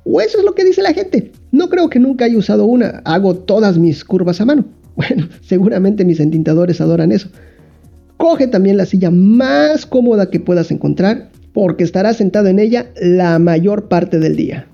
O 0.10 0.22
eso 0.22 0.40
es 0.40 0.46
lo 0.46 0.56
que 0.56 0.64
dice 0.64 0.82
la 0.82 0.94
gente. 0.94 1.32
No 1.52 1.70
creo 1.70 1.90
que 1.90 2.00
nunca 2.00 2.26
haya 2.26 2.38
usado 2.38 2.66
una. 2.66 3.02
Hago 3.04 3.36
todas 3.36 3.78
mis 3.78 4.04
curvas 4.04 4.42
a 4.42 4.46
mano. 4.46 4.66
Bueno, 4.98 5.30
seguramente 5.42 6.06
mis 6.06 6.20
entintadores 6.20 6.82
adoran 6.82 7.12
eso. 7.12 7.30
Coge 8.18 8.48
también 8.48 8.78
la 8.78 8.88
silla 8.88 9.12
más 9.12 9.86
cómoda 9.86 10.32
que 10.32 10.40
puedas 10.40 10.72
encontrar 10.72 11.30
porque 11.54 11.84
estarás 11.84 12.18
sentado 12.18 12.48
en 12.48 12.58
ella 12.58 12.92
la 13.00 13.38
mayor 13.38 13.90
parte 13.90 14.18
del 14.18 14.36
día. 14.36 14.68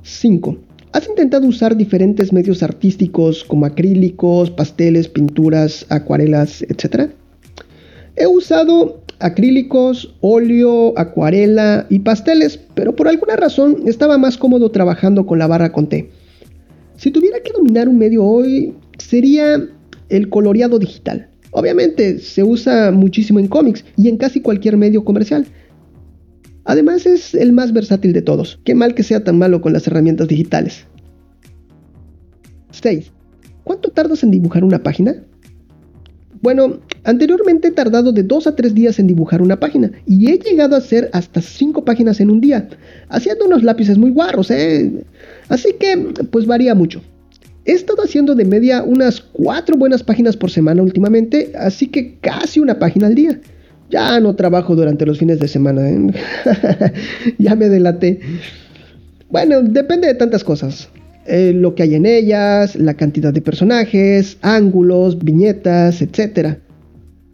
5. 0.00 0.56
¿Has 0.92 1.06
intentado 1.06 1.46
usar 1.46 1.76
diferentes 1.76 2.32
medios 2.32 2.62
artísticos 2.62 3.44
como 3.44 3.66
acrílicos, 3.66 4.50
pasteles, 4.50 5.06
pinturas, 5.06 5.84
acuarelas, 5.90 6.62
etcétera? 6.62 7.10
He 8.16 8.26
usado 8.26 9.02
acrílicos, 9.20 10.14
óleo, 10.20 10.94
acuarela 10.96 11.86
y 11.88 12.00
pasteles, 12.00 12.58
pero 12.74 12.94
por 12.94 13.08
alguna 13.08 13.36
razón 13.36 13.82
estaba 13.86 14.18
más 14.18 14.36
cómodo 14.36 14.70
trabajando 14.70 15.26
con 15.26 15.38
la 15.38 15.46
barra 15.46 15.72
con 15.72 15.88
té. 15.88 16.10
Si 16.96 17.10
tuviera 17.10 17.40
que 17.42 17.52
dominar 17.52 17.88
un 17.88 17.98
medio 17.98 18.24
hoy, 18.24 18.74
sería 18.98 19.68
el 20.08 20.28
coloreado 20.28 20.78
digital. 20.78 21.28
Obviamente 21.50 22.18
se 22.18 22.42
usa 22.42 22.90
muchísimo 22.90 23.38
en 23.38 23.48
cómics 23.48 23.84
y 23.96 24.08
en 24.08 24.16
casi 24.16 24.40
cualquier 24.40 24.76
medio 24.76 25.04
comercial. 25.04 25.46
Además 26.64 27.06
es 27.06 27.34
el 27.34 27.52
más 27.52 27.72
versátil 27.72 28.12
de 28.12 28.22
todos. 28.22 28.60
Qué 28.64 28.74
mal 28.74 28.94
que 28.94 29.02
sea 29.02 29.24
tan 29.24 29.38
malo 29.38 29.60
con 29.60 29.72
las 29.72 29.86
herramientas 29.86 30.28
digitales. 30.28 30.84
6. 32.72 33.10
¿Cuánto 33.64 33.90
tardas 33.90 34.22
en 34.22 34.30
dibujar 34.30 34.64
una 34.64 34.82
página? 34.82 35.24
Bueno, 36.40 36.80
anteriormente 37.04 37.68
he 37.68 37.72
tardado 37.72 38.12
de 38.12 38.22
2 38.22 38.46
a 38.46 38.56
3 38.56 38.74
días 38.74 38.98
en 38.98 39.06
dibujar 39.06 39.42
una 39.42 39.58
página 39.58 39.90
y 40.06 40.30
he 40.30 40.38
llegado 40.38 40.74
a 40.74 40.78
hacer 40.78 41.10
hasta 41.12 41.40
5 41.40 41.84
páginas 41.84 42.20
en 42.20 42.30
un 42.30 42.40
día, 42.40 42.68
haciendo 43.08 43.46
unos 43.46 43.62
lápices 43.62 43.98
muy 43.98 44.10
guarros, 44.10 44.50
¿eh? 44.50 45.04
Así 45.48 45.74
que, 45.78 45.96
pues 46.30 46.46
varía 46.46 46.74
mucho. 46.74 47.02
He 47.64 47.72
estado 47.72 48.02
haciendo 48.02 48.34
de 48.34 48.44
media 48.44 48.82
unas 48.82 49.20
4 49.20 49.76
buenas 49.76 50.02
páginas 50.02 50.36
por 50.36 50.50
semana 50.50 50.82
últimamente, 50.82 51.52
así 51.58 51.88
que 51.88 52.18
casi 52.20 52.60
una 52.60 52.78
página 52.78 53.08
al 53.08 53.14
día. 53.14 53.40
Ya 53.90 54.20
no 54.20 54.36
trabajo 54.36 54.76
durante 54.76 55.06
los 55.06 55.18
fines 55.18 55.40
de 55.40 55.48
semana, 55.48 55.88
¿eh? 55.88 56.12
ya 57.38 57.56
me 57.56 57.68
delaté. 57.68 58.20
Bueno, 59.30 59.62
depende 59.62 60.06
de 60.06 60.14
tantas 60.14 60.44
cosas. 60.44 60.88
Eh, 61.28 61.52
lo 61.52 61.74
que 61.74 61.82
hay 61.82 61.94
en 61.94 62.06
ellas, 62.06 62.74
la 62.74 62.94
cantidad 62.94 63.34
de 63.34 63.42
personajes, 63.42 64.38
ángulos, 64.40 65.22
viñetas, 65.22 66.00
etc. 66.00 66.56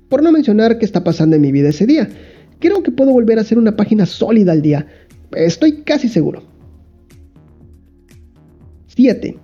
Por 0.09 0.21
no 0.21 0.33
mencionar 0.33 0.79
qué 0.79 0.85
está 0.85 1.05
pasando 1.05 1.37
en 1.37 1.43
mi 1.43 1.53
vida 1.53 1.69
ese 1.69 1.87
día. 1.87 2.09
Creo 2.59 2.83
que 2.83 2.91
puedo 2.91 3.13
volver 3.13 3.39
a 3.39 3.43
hacer 3.43 3.57
una 3.57 3.77
página 3.77 4.05
sólida 4.05 4.51
al 4.51 4.63
día. 4.63 4.87
Estoy 5.37 5.83
casi 5.83 6.09
seguro. 6.09 6.43
7. 8.89 9.37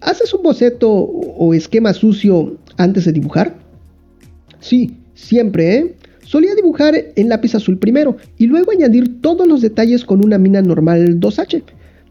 ¿Haces 0.00 0.32
un 0.32 0.42
boceto 0.44 0.88
o 0.88 1.52
esquema 1.52 1.92
sucio 1.92 2.58
antes 2.76 3.06
de 3.06 3.12
dibujar? 3.12 3.58
Sí, 4.60 4.96
siempre, 5.14 5.74
¿eh? 5.74 5.94
Solía 6.22 6.54
dibujar 6.54 6.94
en 7.16 7.28
lápiz 7.28 7.56
azul 7.56 7.78
primero 7.78 8.16
y 8.38 8.46
luego 8.46 8.70
añadir 8.70 9.20
todos 9.20 9.48
los 9.48 9.62
detalles 9.62 10.04
con 10.04 10.24
una 10.24 10.38
mina 10.38 10.62
normal 10.62 11.18
2H. 11.18 11.62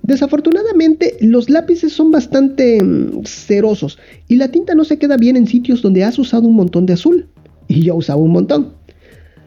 Desafortunadamente, 0.06 1.18
los 1.20 1.50
lápices 1.50 1.92
son 1.92 2.12
bastante 2.12 2.78
mm, 2.84 3.24
cerosos 3.26 3.98
y 4.28 4.36
la 4.36 4.50
tinta 4.50 4.76
no 4.76 4.84
se 4.84 5.00
queda 5.00 5.18
bien 5.18 5.36
en 5.36 5.48
sitios 5.48 5.82
donde 5.82 6.04
has 6.04 6.20
usado 6.20 6.48
un 6.48 6.56
montón 6.56 6.86
de 6.86 6.94
azul. 6.94 7.28
Y 7.68 7.86
yo 7.86 7.96
usaba 7.96 8.22
un 8.22 8.32
montón. 8.32 8.74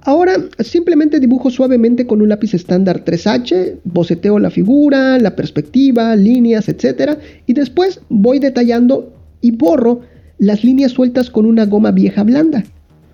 Ahora 0.00 0.34
simplemente 0.58 1.20
dibujo 1.20 1.50
suavemente 1.50 2.08
con 2.08 2.20
un 2.22 2.30
lápiz 2.30 2.54
estándar 2.54 3.04
3H, 3.04 3.78
boceteo 3.84 4.40
la 4.40 4.50
figura, 4.50 5.20
la 5.20 5.36
perspectiva, 5.36 6.16
líneas, 6.16 6.68
etc. 6.68 7.18
Y 7.46 7.52
después 7.52 8.00
voy 8.08 8.40
detallando 8.40 9.12
y 9.40 9.52
borro 9.52 10.00
las 10.38 10.64
líneas 10.64 10.90
sueltas 10.90 11.30
con 11.30 11.46
una 11.46 11.66
goma 11.66 11.92
vieja 11.92 12.24
blanda. 12.24 12.64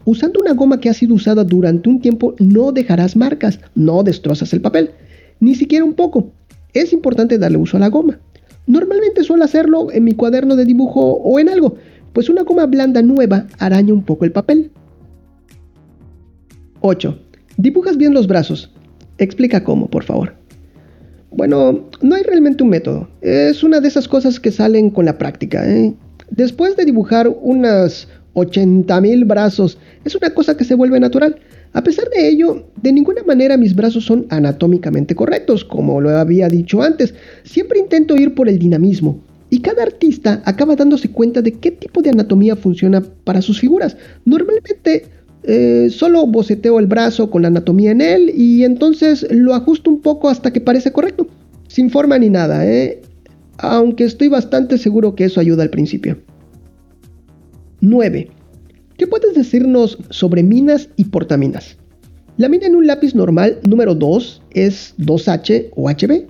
Usando 0.07 0.41
una 0.41 0.55
goma 0.55 0.81
que 0.81 0.89
ha 0.89 0.95
sido 0.95 1.15
usada 1.15 1.45
durante 1.45 1.91
un 1.91 2.01
tiempo 2.01 2.35
no 2.39 2.73
dejarás 2.73 3.17
marcas, 3.17 3.61
no 3.75 4.03
destrozas 4.03 4.55
el 4.55 4.63
papel, 4.63 4.93
ni 5.41 5.55
siquiera 5.55 5.85
un 5.85 5.95
poco 5.95 6.33
es 6.75 6.93
importante 6.93 7.38
darle 7.38 7.59
uso 7.59 7.76
a 7.76 7.81
la 7.81 7.88
goma. 7.88 8.19
Normalmente 8.66 9.25
suelo 9.25 9.45
hacerlo 9.45 9.90
en 9.93 10.04
mi 10.04 10.12
cuaderno 10.12 10.57
de 10.57 10.64
dibujo 10.64 11.00
o 11.00 11.38
en 11.38 11.49
algo, 11.49 11.76
pues 12.12 12.28
una 12.28 12.43
goma 12.43 12.66
blanda 12.66 13.02
nueva 13.02 13.47
araña 13.59 13.93
un 13.93 14.04
poco 14.04 14.25
el 14.25 14.33
papel. 14.33 14.71
8. 16.81 17.19
Dibujas 17.57 17.97
bien 17.97 18.14
los 18.14 18.26
brazos. 18.26 18.71
Explica 19.19 19.64
cómo, 19.64 19.88
por 19.88 20.04
favor. 20.04 20.35
Bueno, 21.31 21.88
no 22.00 22.14
hay 22.14 22.23
realmente 22.23 22.62
un 22.62 22.71
método. 22.71 23.09
Es 23.21 23.64
una 23.64 23.81
de 23.81 23.88
esas 23.88 24.07
cosas 24.07 24.38
que 24.38 24.52
salen 24.52 24.90
con 24.90 25.04
la 25.04 25.19
práctica. 25.19 25.69
¿eh? 25.69 25.95
Después 26.31 26.76
de 26.76 26.85
dibujar 26.85 27.28
unas 27.28 28.09
80.000 28.35 29.26
brazos, 29.26 29.78
es 30.04 30.14
una 30.14 30.31
cosa 30.31 30.57
que 30.57 30.64
se 30.64 30.75
vuelve 30.75 31.00
natural. 31.00 31.37
A 31.75 31.83
pesar 31.83 32.09
de 32.09 32.28
ello, 32.28 32.69
de 32.81 32.93
ninguna 32.93 33.23
manera 33.25 33.57
mis 33.57 33.75
brazos 33.75 34.04
son 34.04 34.26
anatómicamente 34.31 35.14
correctos, 35.14 35.64
como 35.64 36.00
lo 36.00 36.11
había 36.11 36.49
dicho 36.49 36.83
antes. 36.83 37.14
Siempre 37.43 37.78
intento 37.78 38.16
ir 38.16 38.35
por 38.35 38.49
el 38.49 38.59
dinamismo, 38.59 39.21
y 39.54 39.61
cada 39.61 39.85
artista 39.85 40.43
acaba 40.45 40.75
dándose 40.75 41.11
cuenta 41.11 41.40
de 41.40 41.52
qué 41.52 41.71
tipo 41.71 42.02
de 42.02 42.11
anatomía 42.11 42.57
funciona 42.57 43.00
para 43.23 43.40
sus 43.40 43.61
figuras. 43.61 43.97
Normalmente 44.25 45.04
eh, 45.45 45.88
solo 45.90 46.26
boceteo 46.26 46.81
el 46.81 46.87
brazo 46.87 47.31
con 47.31 47.43
la 47.43 47.49
anatomía 47.49 47.93
en 47.93 48.00
él 48.00 48.33
y 48.35 48.64
entonces 48.64 49.25
lo 49.31 49.54
ajusto 49.54 49.90
un 49.90 50.00
poco 50.00 50.28
hasta 50.28 50.52
que 50.52 50.61
parece 50.61 50.90
correcto. 50.90 51.28
Sin 51.69 51.90
forma 51.90 52.19
ni 52.19 52.31
nada, 52.31 52.66
¿eh? 52.66 53.00
Aunque 53.59 54.02
estoy 54.02 54.26
bastante 54.26 54.76
seguro 54.76 55.14
que 55.14 55.26
eso 55.26 55.38
ayuda 55.38 55.62
al 55.62 55.71
principio. 55.71 56.19
9. 57.81 58.31
¿Qué 58.97 59.09
puedes 59.09 59.35
decirnos 59.35 59.99
sobre 60.11 60.45
minas 60.45 60.89
y 60.95 61.07
portaminas? 61.07 61.77
La 62.37 62.49
mina 62.49 62.67
en 62.67 62.77
un 62.77 62.87
lápiz 62.87 63.13
normal 63.15 63.59
número 63.67 63.95
2 63.97 64.43
es 64.53 64.95
2H 64.99 65.71
o 65.75 65.91
HB. 65.91 66.27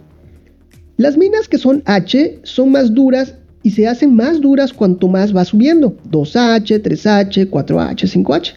Las 0.96 1.18
minas 1.18 1.46
que 1.46 1.58
son 1.58 1.82
H 1.84 2.40
son 2.42 2.72
más 2.72 2.94
duras 2.94 3.34
y 3.62 3.72
se 3.72 3.86
hacen 3.86 4.14
más 4.14 4.40
duras 4.40 4.72
cuanto 4.72 5.08
más 5.08 5.36
va 5.36 5.44
subiendo. 5.44 5.96
2H, 6.10 6.82
3H, 6.82 7.50
4H, 7.50 8.24
5H. 8.24 8.54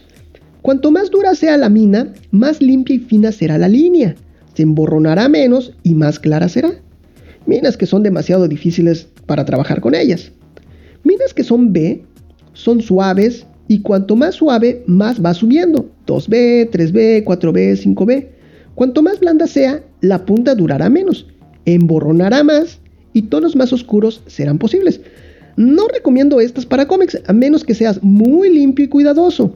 Cuanto 0.62 0.92
más 0.92 1.12
dura 1.12 1.36
sea 1.36 1.58
la 1.58 1.68
mina, 1.68 2.14
más 2.32 2.62
limpia 2.62 2.96
y 2.96 3.00
fina 3.00 3.34
será 3.34 3.58
la 3.58 3.68
línea. 3.68 4.16
Se 4.54 4.64
emborronará 4.64 5.28
menos 5.28 5.74
y 5.84 5.96
más 5.96 6.18
clara 6.20 6.48
será. 6.48 6.72
Minas 7.46 7.76
que 7.76 7.86
son 7.86 8.04
demasiado 8.04 8.48
difíciles 8.48 9.10
para 9.26 9.44
trabajar 9.44 9.82
con 9.82 9.96
ellas. 9.96 10.32
Minas 11.04 11.34
que 11.34 11.44
son 11.44 11.74
B 11.74 12.06
son 12.54 12.82
suaves, 12.82 13.46
y 13.68 13.82
cuanto 13.82 14.16
más 14.16 14.36
suave, 14.36 14.84
más 14.88 15.24
va 15.24 15.34
subiendo. 15.34 15.90
2B, 16.06 16.70
3B, 16.72 17.24
4B, 17.24 17.96
5B. 17.96 18.28
Cuanto 18.76 19.02
más 19.02 19.20
blanda 19.20 19.48
sea, 19.48 19.84
la 20.02 20.26
punta 20.26 20.56
durará 20.56 20.90
menos, 20.90 21.28
emborronará 21.66 22.44
más 22.44 22.80
y 23.14 23.24
tonos 23.24 23.56
más 23.56 23.74
oscuros 23.74 24.22
serán 24.28 24.58
posibles. 24.58 25.02
No 25.56 25.88
recomiendo 25.88 26.40
estas 26.40 26.66
para 26.66 26.88
cómics 26.88 27.20
a 27.26 27.34
menos 27.34 27.64
que 27.64 27.74
seas 27.74 28.02
muy 28.04 28.50
limpio 28.50 28.86
y 28.86 28.90
cuidadoso. 28.90 29.56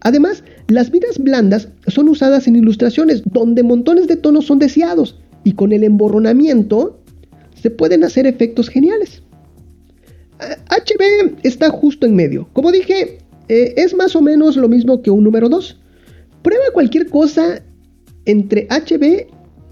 Además, 0.00 0.44
las 0.68 0.90
vidas 0.90 1.18
blandas 1.18 1.68
son 1.86 2.08
usadas 2.08 2.46
en 2.46 2.56
ilustraciones 2.56 3.22
donde 3.24 3.62
montones 3.62 4.06
de 4.06 4.16
tonos 4.16 4.46
son 4.46 4.58
deseados 4.58 5.18
y 5.44 5.52
con 5.52 5.72
el 5.72 5.82
emborronamiento 5.82 7.00
se 7.54 7.70
pueden 7.70 8.04
hacer 8.04 8.26
efectos 8.26 8.68
geniales. 8.68 9.22
HB 10.38 11.38
está 11.42 11.70
justo 11.70 12.06
en 12.06 12.14
medio. 12.14 12.48
Como 12.52 12.70
dije, 12.70 13.18
eh, 13.48 13.74
es 13.76 13.94
más 13.94 14.14
o 14.14 14.20
menos 14.20 14.56
lo 14.56 14.68
mismo 14.68 15.02
que 15.02 15.10
un 15.10 15.24
número 15.24 15.48
2. 15.48 15.80
Prueba 16.42 16.64
cualquier 16.72 17.08
cosa 17.08 17.62
entre 18.24 18.66
HB 18.68 19.26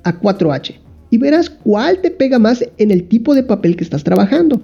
a 0.05 0.21
4H 0.21 0.75
y 1.11 1.19
verás 1.19 1.51
cuál 1.51 2.01
te 2.01 2.11
pega 2.11 2.39
más 2.39 2.65
en 2.79 2.91
el 2.91 3.07
tipo 3.09 3.35
de 3.35 3.43
papel 3.43 3.77
que 3.77 3.85
estás 3.85 4.05
trabajando. 4.05 4.63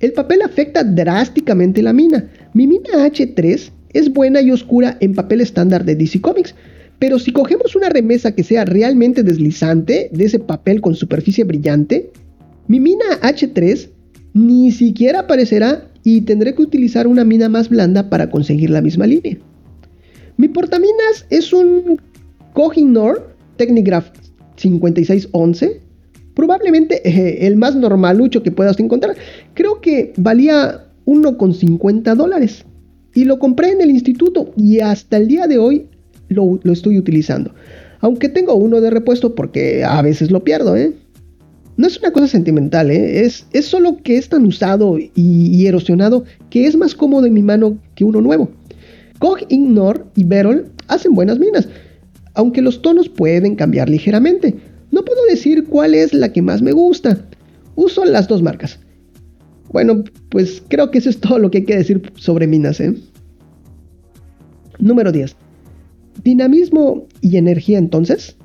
El 0.00 0.12
papel 0.12 0.42
afecta 0.42 0.84
drásticamente 0.84 1.82
la 1.82 1.92
mina. 1.92 2.28
Mi 2.52 2.66
mina 2.66 3.06
H3 3.06 3.70
es 3.92 4.12
buena 4.12 4.40
y 4.42 4.50
oscura 4.50 4.96
en 5.00 5.14
papel 5.14 5.40
estándar 5.40 5.84
de 5.84 5.96
DC 5.96 6.20
Comics, 6.20 6.54
pero 6.98 7.18
si 7.18 7.32
cogemos 7.32 7.76
una 7.76 7.88
remesa 7.88 8.34
que 8.34 8.42
sea 8.42 8.64
realmente 8.64 9.22
deslizante, 9.22 10.10
de 10.12 10.24
ese 10.24 10.38
papel 10.38 10.80
con 10.80 10.94
superficie 10.94 11.44
brillante, 11.44 12.10
mi 12.68 12.80
mina 12.80 13.04
H3 13.22 13.90
ni 14.34 14.70
siquiera 14.70 15.20
aparecerá 15.20 15.88
y 16.06 16.20
tendré 16.20 16.54
que 16.54 16.62
utilizar 16.62 17.08
una 17.08 17.24
mina 17.24 17.48
más 17.48 17.68
blanda 17.68 18.08
para 18.08 18.30
conseguir 18.30 18.70
la 18.70 18.80
misma 18.80 19.08
línea. 19.08 19.38
Mi 20.36 20.46
portaminas 20.46 21.26
es 21.30 21.52
un 21.52 22.00
Kohinoor 22.52 23.34
Technigraph 23.56 24.10
5611, 24.54 25.80
probablemente 26.32 27.00
eh, 27.08 27.48
el 27.48 27.56
más 27.56 27.74
normalucho 27.74 28.44
que 28.44 28.52
puedas 28.52 28.78
encontrar. 28.78 29.16
Creo 29.54 29.80
que 29.80 30.12
valía 30.16 30.86
1,50 31.06 32.14
dólares 32.14 32.64
y 33.12 33.24
lo 33.24 33.40
compré 33.40 33.72
en 33.72 33.80
el 33.80 33.90
instituto 33.90 34.52
y 34.56 34.78
hasta 34.78 35.16
el 35.16 35.26
día 35.26 35.48
de 35.48 35.58
hoy 35.58 35.88
lo, 36.28 36.60
estoy 36.66 36.98
utilizando. 36.98 37.50
Aunque 37.98 38.28
tengo 38.28 38.54
uno 38.54 38.80
de 38.80 38.90
repuesto 38.90 39.34
porque 39.34 39.82
a 39.82 40.00
veces 40.02 40.30
lo 40.30 40.44
pierdo, 40.44 40.76
¿eh? 40.76 40.92
No 41.76 41.86
es 41.86 41.98
una 41.98 42.10
cosa 42.10 42.26
sentimental, 42.26 42.90
¿eh? 42.90 43.24
es, 43.24 43.46
es 43.52 43.66
solo 43.66 43.98
que 44.02 44.16
es 44.16 44.28
tan 44.30 44.46
usado 44.46 44.98
y, 44.98 45.66
erosionado 45.66 46.24
que 46.48 46.66
es 46.66 46.76
más 46.76 46.94
cómodo 46.94 47.26
en 47.26 47.34
mi 47.34 47.42
mano 47.42 47.78
que 47.94 48.04
uno 48.04 48.20
nuevo. 48.22 48.50
Koch 49.18 49.44
Ignor 49.50 50.06
y 50.14 50.24
Berol 50.24 50.70
hacen 50.88 51.14
buenas 51.14 51.38
minas, 51.38 51.68
aunque 52.34 52.62
los 52.62 52.80
tonos 52.80 53.08
pueden 53.08 53.56
cambiar 53.56 53.90
ligeramente. 53.90 54.54
No 54.90 55.04
puedo 55.04 55.22
decir 55.26 55.64
cuál 55.64 55.94
es 55.94 56.14
la 56.14 56.32
que 56.32 56.40
más 56.40 56.62
me 56.62 56.72
gusta. 56.72 57.26
Uso 57.74 58.04
las 58.06 58.26
dos 58.28 58.42
marcas. 58.42 58.78
Bueno, 59.70 60.04
pues 60.30 60.62
creo 60.68 60.90
que 60.90 60.98
eso 60.98 61.10
es 61.10 61.20
todo 61.20 61.38
lo 61.38 61.50
que 61.50 61.58
hay 61.58 61.64
que 61.64 61.76
decir 61.76 62.10
sobre 62.14 62.46
minas. 62.46 62.80
¿eh? 62.80 62.94
Número 64.78 65.12
10. 65.12 65.36
Dinamismo 66.24 67.06
y 67.20 67.36
energía 67.36 67.76
entonces. 67.78 68.36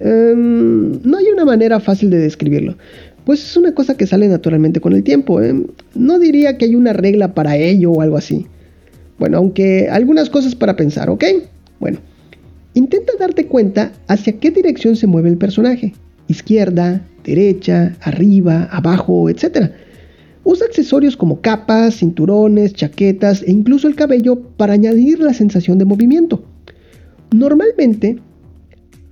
Em, 0.00 1.00
no 1.02 1.18
hay 1.18 1.26
una 1.32 1.44
manera 1.44 1.80
fácil 1.80 2.10
de 2.10 2.18
describirlo, 2.18 2.76
pues 3.24 3.42
es 3.42 3.56
una 3.56 3.74
cosa 3.74 3.96
que 3.96 4.06
sale 4.06 4.28
naturalmente 4.28 4.80
con 4.80 4.92
el 4.92 5.02
tiempo. 5.02 5.40
¿eh? 5.40 5.54
No 5.94 6.18
diría 6.18 6.58
que 6.58 6.66
hay 6.66 6.74
una 6.74 6.92
regla 6.92 7.34
para 7.34 7.56
ello 7.56 7.92
o 7.92 8.00
algo 8.00 8.16
así. 8.16 8.46
Bueno, 9.18 9.38
aunque 9.38 9.88
algunas 9.88 10.28
cosas 10.28 10.54
para 10.54 10.76
pensar, 10.76 11.08
¿ok? 11.08 11.24
Bueno, 11.78 11.98
intenta 12.74 13.12
darte 13.18 13.46
cuenta 13.46 13.92
hacia 14.08 14.38
qué 14.38 14.50
dirección 14.50 14.96
se 14.96 15.06
mueve 15.06 15.30
el 15.30 15.38
personaje. 15.38 15.94
Izquierda, 16.26 17.06
derecha, 17.24 17.96
arriba, 18.00 18.68
abajo, 18.70 19.28
etc. 19.30 19.70
Usa 20.42 20.66
accesorios 20.66 21.16
como 21.16 21.40
capas, 21.40 21.96
cinturones, 21.96 22.74
chaquetas 22.74 23.42
e 23.42 23.52
incluso 23.52 23.88
el 23.88 23.94
cabello 23.94 24.40
para 24.56 24.74
añadir 24.74 25.20
la 25.20 25.32
sensación 25.32 25.78
de 25.78 25.84
movimiento. 25.84 26.44
Normalmente, 27.32 28.18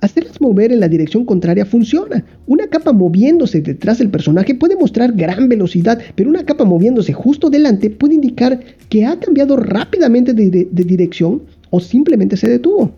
hacerlas 0.03 0.41
mover 0.41 0.73
en 0.73 0.81
la 0.81 0.89
dirección 0.89 1.25
contraria 1.25 1.65
funciona. 1.65 2.25
Una 2.47 2.67
capa 2.67 2.93
moviéndose 2.93 3.63
detrás 3.63 3.99
del 3.99 4.11
personaje 4.11 4.55
puede 4.55 4.77
mostrar 4.77 5.13
gran 5.13 5.49
velocidad, 5.49 6.01
pero 6.17 6.29
una 6.29 6.45
capa 6.45 6.65
moviéndose 6.65 7.13
justo 7.13 7.49
delante 7.49 7.89
puede 7.89 8.15
indicar 8.15 8.61
que 8.89 9.07
ha 9.07 9.19
cambiado 9.19 9.57
rápidamente 9.57 10.35
de, 10.35 10.69
dirección 10.73 11.43
o 11.71 11.81
simplemente 11.81 12.37
se 12.37 12.51
detuvo. 12.51 12.91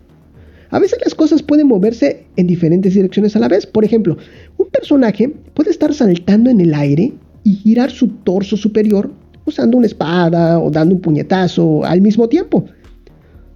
A 0.71 0.79
veces 0.79 0.97
las 1.03 1.13
cosas 1.13 1.43
pueden 1.43 1.67
moverse 1.67 2.25
en 2.37 2.47
diferentes 2.47 2.95
direcciones 2.95 3.35
a 3.35 3.39
la 3.39 3.47
vez. 3.47 3.67
Por 3.67 3.85
ejemplo, 3.85 4.17
un 4.57 4.67
personaje 4.67 5.31
puede 5.53 5.69
estar 5.69 5.93
saltando 5.93 6.49
en 6.49 6.59
el 6.59 6.73
aire 6.73 7.13
y 7.43 7.53
girar 7.53 7.91
su 7.91 8.07
torso 8.07 8.57
superior 8.57 9.11
usando 9.45 9.77
una 9.77 9.85
espada 9.85 10.59
o 10.59 10.71
dando 10.71 10.95
un 10.95 11.01
puñetazo 11.01 11.85
al 11.85 12.01
mismo 12.01 12.27
tiempo. 12.27 12.65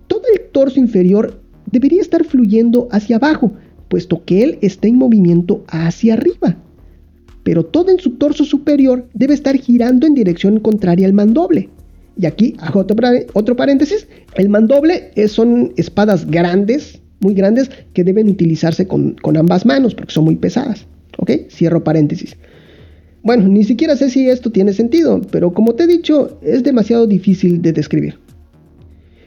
Todo 0.06 0.22
el 0.32 0.52
torso 0.52 0.80
inferior 0.80 1.49
debería 1.72 2.02
estar 2.02 2.24
fluyendo 2.24 2.88
hacia 2.92 3.18
abajo, 3.18 3.52
puesto 3.88 4.24
que 4.24 4.44
él 4.44 4.60
está 4.62 4.88
en 4.88 4.98
movimiento 4.98 5.64
hacia 5.68 6.14
arriba. 6.14 6.58
Pero 7.44 7.66
todo 7.66 7.92
en 7.92 8.00
su 8.00 8.12
torso 8.12 8.46
superior 8.46 9.08
debe 9.14 9.34
estar 9.34 9.58
girando 9.58 10.06
en 10.06 10.14
dirección 10.14 10.60
contraria 10.60 11.08
al 11.08 11.14
mandoble. 11.14 11.70
Y 12.18 12.26
aquí 12.26 12.56
otro, 13.34 13.56
paréntesis. 13.56 14.08
El 14.36 14.50
mandoble 14.50 15.12
son 15.28 15.74
espadas 15.78 16.30
grandes, 16.30 17.02
muy 17.22 17.34
grandes, 17.34 17.72
que 17.94 18.04
deben 18.04 18.30
utilizarse 18.30 18.88
con, 18.88 19.14
con 19.22 19.38
ambas 19.38 19.66
manos 19.66 19.96
porque 19.96 20.14
son 20.14 20.26
muy 20.26 20.36
pesadas. 20.36 20.86
¿Ok? 21.18 21.32
Cierro 21.50 21.84
paréntesis. 21.84 22.36
Bueno, 23.24 23.48
ni 23.48 23.64
siquiera 23.64 23.96
sé 23.96 24.10
si 24.10 24.30
esto 24.30 24.52
tiene 24.52 24.74
sentido, 24.74 25.22
pero 25.32 25.54
como 25.54 25.76
te 25.76 25.84
he 25.84 25.88
dicho, 25.88 26.40
es 26.42 26.64
demasiado 26.64 27.06
difícil 27.08 27.62
de 27.62 27.74
describir. 27.74 28.18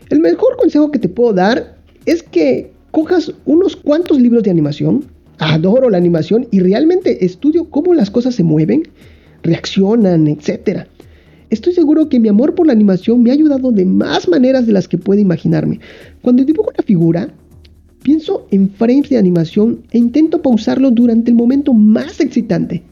El 0.09 0.21
mejor 0.21 0.57
consejo 0.57 0.91
que 0.91 0.99
te 0.99 1.09
puedo 1.09 1.33
dar 1.33 1.82
es 2.07 2.23
que 2.23 2.73
cojas 2.91 3.33
unos 3.45 3.77
cuantos 3.77 4.21
libros 4.21 4.43
de 4.43 4.51
animación, 4.51 5.05
adoro 5.39 5.91
la 5.91 5.99
animación 5.99 6.47
y 6.51 6.61
realmente 6.61 7.25
estudio 7.25 7.69
cómo 7.71 7.95
las 7.95 8.11
cosas 8.11 8.35
se 8.35 8.43
mueven, 8.43 8.89
reaccionan, 9.43 10.29
etc. 10.29 10.87
Estoy 11.51 11.73
seguro 11.73 12.09
que 12.09 12.21
mi 12.21 12.29
amor 12.29 12.55
por 12.55 12.67
la 12.67 12.73
animación 12.73 13.23
me 13.23 13.31
ha 13.31 13.35
ayudado 13.35 13.73
de 13.73 13.85
más 13.85 14.29
maneras 14.29 14.67
de 14.67 14.73
las 14.73 14.89
que 14.89 14.99
puede 14.99 15.21
imaginarme. 15.21 15.81
Cuando 16.23 16.45
dibujo 16.45 16.71
una 16.71 16.85
figura, 16.85 17.29
pienso 18.03 18.47
en 18.51 18.71
frames 18.71 19.11
de 19.11 19.19
animación 19.19 19.83
e 19.91 19.99
intento 19.99 20.43
pausarlo 20.43 20.91
durante 20.91 21.31
el 21.31 21.37
momento 21.37 21.73
más 21.73 22.21
excitante. 22.21 22.83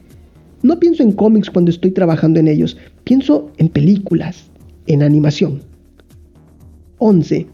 No 0.63 0.79
pienso 0.79 1.01
en 1.03 1.11
cómics 1.11 1.49
cuando 1.49 1.71
estoy 1.71 1.91
trabajando 1.91 2.39
en 2.39 2.47
ellos, 2.47 2.77
pienso 3.03 3.51
en 3.57 3.69
películas, 3.69 4.45
en 4.85 5.01
animación. 5.01 5.61
11. 6.99 7.47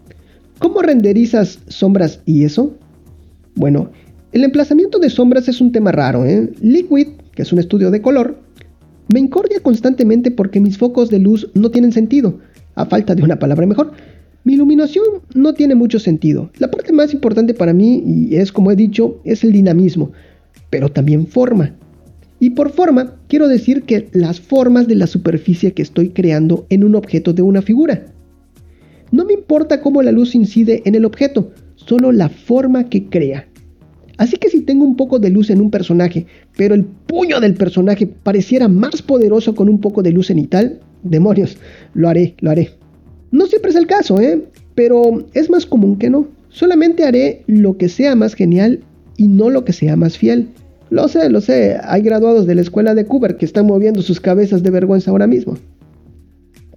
¿Cómo 0.59 0.81
renderizas 0.81 1.59
sombras 1.67 2.21
y 2.25 2.43
eso? 2.43 2.75
Bueno, 3.55 3.91
el 4.31 4.43
emplazamiento 4.43 4.99
de 4.99 5.09
sombras 5.09 5.47
es 5.47 5.61
un 5.61 5.71
tema 5.71 5.91
raro. 5.91 6.25
¿eh? 6.25 6.51
Liquid, 6.61 7.07
que 7.33 7.43
es 7.43 7.53
un 7.53 7.59
estudio 7.59 7.91
de 7.91 8.01
color, 8.01 8.37
me 9.09 9.19
incordia 9.19 9.59
constantemente 9.61 10.31
porque 10.31 10.59
mis 10.59 10.77
focos 10.77 11.09
de 11.09 11.19
luz 11.19 11.49
no 11.53 11.71
tienen 11.71 11.91
sentido, 11.91 12.39
a 12.75 12.85
falta 12.85 13.15
de 13.15 13.23
una 13.23 13.39
palabra 13.39 13.65
mejor. 13.65 13.93
Mi 14.43 14.53
iluminación 14.53 15.05
no 15.33 15.53
tiene 15.53 15.75
mucho 15.75 15.99
sentido. 15.99 16.49
La 16.57 16.71
parte 16.71 16.91
más 16.91 17.13
importante 17.13 17.53
para 17.53 17.73
mí, 17.73 18.03
y 18.05 18.35
es 18.35 18.51
como 18.51 18.71
he 18.71 18.75
dicho, 18.75 19.19
es 19.23 19.43
el 19.43 19.51
dinamismo, 19.51 20.11
pero 20.69 20.89
también 20.89 21.27
forma. 21.27 21.75
Y 22.39 22.51
por 22.51 22.71
forma, 22.71 23.15
quiero 23.27 23.47
decir 23.47 23.83
que 23.83 24.09
las 24.11 24.39
formas 24.39 24.87
de 24.87 24.95
la 24.95 25.07
superficie 25.07 25.73
que 25.73 25.81
estoy 25.81 26.09
creando 26.09 26.65
en 26.69 26.83
un 26.83 26.95
objeto 26.95 27.33
de 27.33 27.41
una 27.41 27.61
figura. 27.61 28.05
No 29.11 29.25
me 29.25 29.33
importa 29.33 29.81
cómo 29.81 30.01
la 30.01 30.11
luz 30.11 30.35
incide 30.35 30.81
en 30.85 30.95
el 30.95 31.05
objeto, 31.05 31.51
solo 31.75 32.11
la 32.11 32.29
forma 32.29 32.89
que 32.89 33.07
crea. 33.07 33.47
Así 34.17 34.37
que 34.37 34.49
si 34.49 34.61
tengo 34.61 34.83
un 34.83 34.95
poco 34.95 35.19
de 35.19 35.29
luz 35.29 35.49
en 35.49 35.61
un 35.61 35.69
personaje, 35.69 36.25
pero 36.57 36.73
el 36.73 36.83
puño 36.83 37.39
del 37.39 37.53
personaje 37.53 38.07
pareciera 38.07 38.67
más 38.67 39.01
poderoso 39.01 39.53
con 39.55 39.69
un 39.69 39.79
poco 39.79 40.01
de 40.01 40.11
luz 40.11 40.27
cenital, 40.27 40.79
demonios, 41.03 41.57
lo 41.93 42.09
haré, 42.09 42.35
lo 42.39 42.49
haré. 42.49 42.71
No 43.31 43.45
siempre 43.45 43.71
es 43.71 43.77
el 43.77 43.87
caso, 43.87 44.19
¿eh? 44.19 44.43
Pero 44.73 45.25
es 45.33 45.49
más 45.49 45.65
común 45.65 45.97
que 45.97 46.09
no. 46.09 46.27
Solamente 46.49 47.03
haré 47.03 47.43
lo 47.45 47.77
que 47.77 47.89
sea 47.89 48.15
más 48.15 48.33
genial 48.33 48.79
y 49.17 49.27
no 49.27 49.49
lo 49.49 49.63
que 49.63 49.73
sea 49.73 49.95
más 49.95 50.17
fiel. 50.17 50.49
Lo 50.89 51.07
sé, 51.07 51.29
lo 51.29 51.41
sé, 51.41 51.77
hay 51.83 52.01
graduados 52.01 52.47
de 52.47 52.55
la 52.55 52.61
escuela 52.61 52.95
de 52.95 53.05
Cooper 53.05 53.37
que 53.37 53.45
están 53.45 53.67
moviendo 53.67 54.01
sus 54.01 54.19
cabezas 54.19 54.63
de 54.63 54.71
vergüenza 54.71 55.11
ahora 55.11 55.27
mismo. 55.27 55.57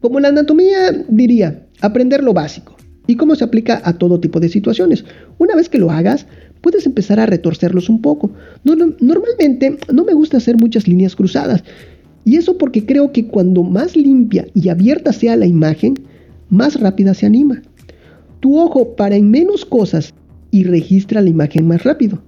Como 0.00 0.18
la 0.18 0.28
anatomía 0.28 0.92
diría, 1.08 1.66
aprender 1.80 2.22
lo 2.22 2.32
básico 2.32 2.76
y 3.06 3.16
cómo 3.16 3.34
se 3.34 3.44
aplica 3.44 3.82
a 3.84 3.94
todo 3.94 4.20
tipo 4.20 4.40
de 4.40 4.48
situaciones. 4.48 5.04
Una 5.38 5.56
vez 5.56 5.68
que 5.68 5.78
lo 5.78 5.90
hagas, 5.90 6.26
puedes 6.60 6.86
empezar 6.86 7.20
a 7.20 7.26
retorcerlos 7.26 7.88
un 7.88 8.00
poco. 8.00 8.30
normalmente 8.64 9.78
no 9.92 10.04
me 10.04 10.14
gusta 10.14 10.38
hacer 10.38 10.56
muchas 10.56 10.88
líneas 10.88 11.16
cruzadas. 11.16 11.64
Y 12.24 12.36
eso 12.36 12.58
porque 12.58 12.84
creo 12.84 13.12
que 13.12 13.26
cuando 13.26 13.62
más 13.62 13.96
limpia 13.96 14.46
y 14.54 14.68
abierta 14.68 15.12
sea 15.12 15.36
la 15.36 15.46
imagen, 15.46 15.94
más 16.48 16.80
rápida 16.80 17.14
se 17.14 17.26
anima. 17.26 17.62
Tu 18.40 18.58
ojo 18.58 18.94
para 18.96 19.16
en 19.16 19.30
menos 19.30 19.64
cosas 19.64 20.14
y 20.50 20.64
registra 20.64 21.20
la 21.20 21.30
imagen 21.30 21.66
más 21.66 21.84
rápido. 21.84 22.22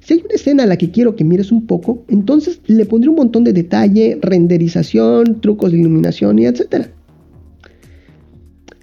Si 0.00 0.14
hay 0.14 0.20
una 0.20 0.34
escena 0.34 0.62
a 0.64 0.66
la 0.66 0.76
que 0.76 0.90
quiero 0.90 1.16
que 1.16 1.24
mires 1.24 1.50
un 1.50 1.66
poco, 1.66 2.04
entonces 2.08 2.60
le 2.66 2.84
pondré 2.84 3.08
un 3.08 3.16
montón 3.16 3.42
de 3.42 3.54
detalle, 3.54 4.18
renderización, 4.20 5.40
trucos 5.40 5.72
de 5.72 5.78
iluminación 5.78 6.38
y 6.38 6.46
etc. 6.46 6.88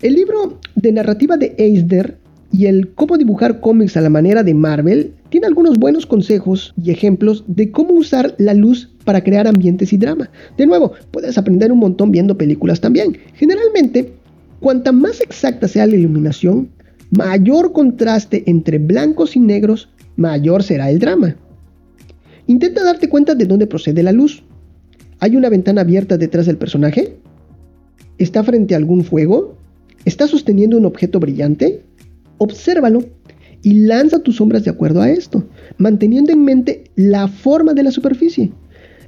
El 0.01 0.15
libro 0.15 0.57
de 0.75 0.91
narrativa 0.91 1.37
de 1.37 1.53
Eisner 1.59 2.17
y 2.51 2.65
el 2.65 2.89
cómo 2.95 3.19
dibujar 3.19 3.59
cómics 3.59 3.95
a 3.97 4.01
la 4.01 4.09
manera 4.09 4.41
de 4.41 4.55
Marvel 4.55 5.13
tiene 5.29 5.45
algunos 5.45 5.77
buenos 5.77 6.07
consejos 6.07 6.73
y 6.75 6.89
ejemplos 6.89 7.43
de 7.45 7.69
cómo 7.69 7.93
usar 7.93 8.33
la 8.39 8.55
luz 8.55 8.89
para 9.05 9.23
crear 9.23 9.47
ambientes 9.47 9.93
y 9.93 9.97
drama. 9.97 10.31
De 10.57 10.65
nuevo, 10.65 10.93
puedes 11.11 11.37
aprender 11.37 11.71
un 11.71 11.77
montón 11.77 12.09
viendo 12.09 12.35
películas 12.35 12.81
también. 12.81 13.15
Generalmente, 13.35 14.11
cuanta 14.59 14.91
más 14.91 15.21
exacta 15.21 15.67
sea 15.67 15.85
la 15.85 15.95
iluminación, 15.95 16.69
mayor 17.11 17.71
contraste 17.71 18.43
entre 18.47 18.79
blancos 18.79 19.35
y 19.35 19.39
negros, 19.39 19.87
mayor 20.15 20.63
será 20.63 20.89
el 20.89 20.97
drama. 20.97 21.35
Intenta 22.47 22.83
darte 22.83 23.07
cuenta 23.07 23.35
de 23.35 23.45
dónde 23.45 23.67
procede 23.67 24.01
la 24.01 24.13
luz. 24.13 24.43
¿Hay 25.19 25.35
una 25.35 25.49
ventana 25.49 25.81
abierta 25.81 26.17
detrás 26.17 26.47
del 26.47 26.57
personaje? 26.57 27.17
¿Está 28.17 28.43
frente 28.43 28.73
a 28.73 28.77
algún 28.77 29.03
fuego? 29.03 29.60
¿Está 30.05 30.27
sosteniendo 30.27 30.77
un 30.77 30.85
objeto 30.85 31.19
brillante? 31.19 31.83
Obsérvalo 32.39 33.03
y 33.61 33.73
lanza 33.85 34.19
tus 34.19 34.37
sombras 34.37 34.63
de 34.63 34.71
acuerdo 34.71 35.01
a 35.01 35.11
esto, 35.11 35.47
manteniendo 35.77 36.31
en 36.31 36.43
mente 36.43 36.85
la 36.95 37.27
forma 37.27 37.73
de 37.73 37.83
la 37.83 37.91
superficie. 37.91 38.51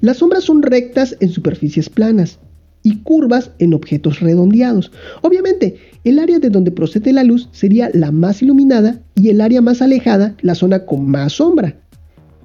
Las 0.02 0.18
sombras 0.18 0.44
son 0.44 0.62
rectas 0.62 1.18
en 1.20 1.30
superficies 1.30 1.90
planas 1.90 2.40
y 2.84 2.98
curvas 3.00 3.52
en 3.58 3.74
objetos 3.74 4.20
redondeados. 4.20 4.92
Obviamente, 5.24 5.78
el 6.04 6.20
área 6.20 6.38
de 6.38 6.50
donde 6.50 6.70
procede 6.70 7.12
la 7.12 7.24
luz 7.24 7.50
sería 7.52 7.90
la 7.94 8.12
más 8.12 8.44
iluminada 8.44 9.02
y 9.16 9.30
el 9.30 9.42
área 9.42 9.62
más 9.62 9.82
alejada 9.82 10.36
la 10.42 10.54
zona 10.54 10.86
con 10.86 11.08
más 11.08 11.34
sombra. 11.34 11.80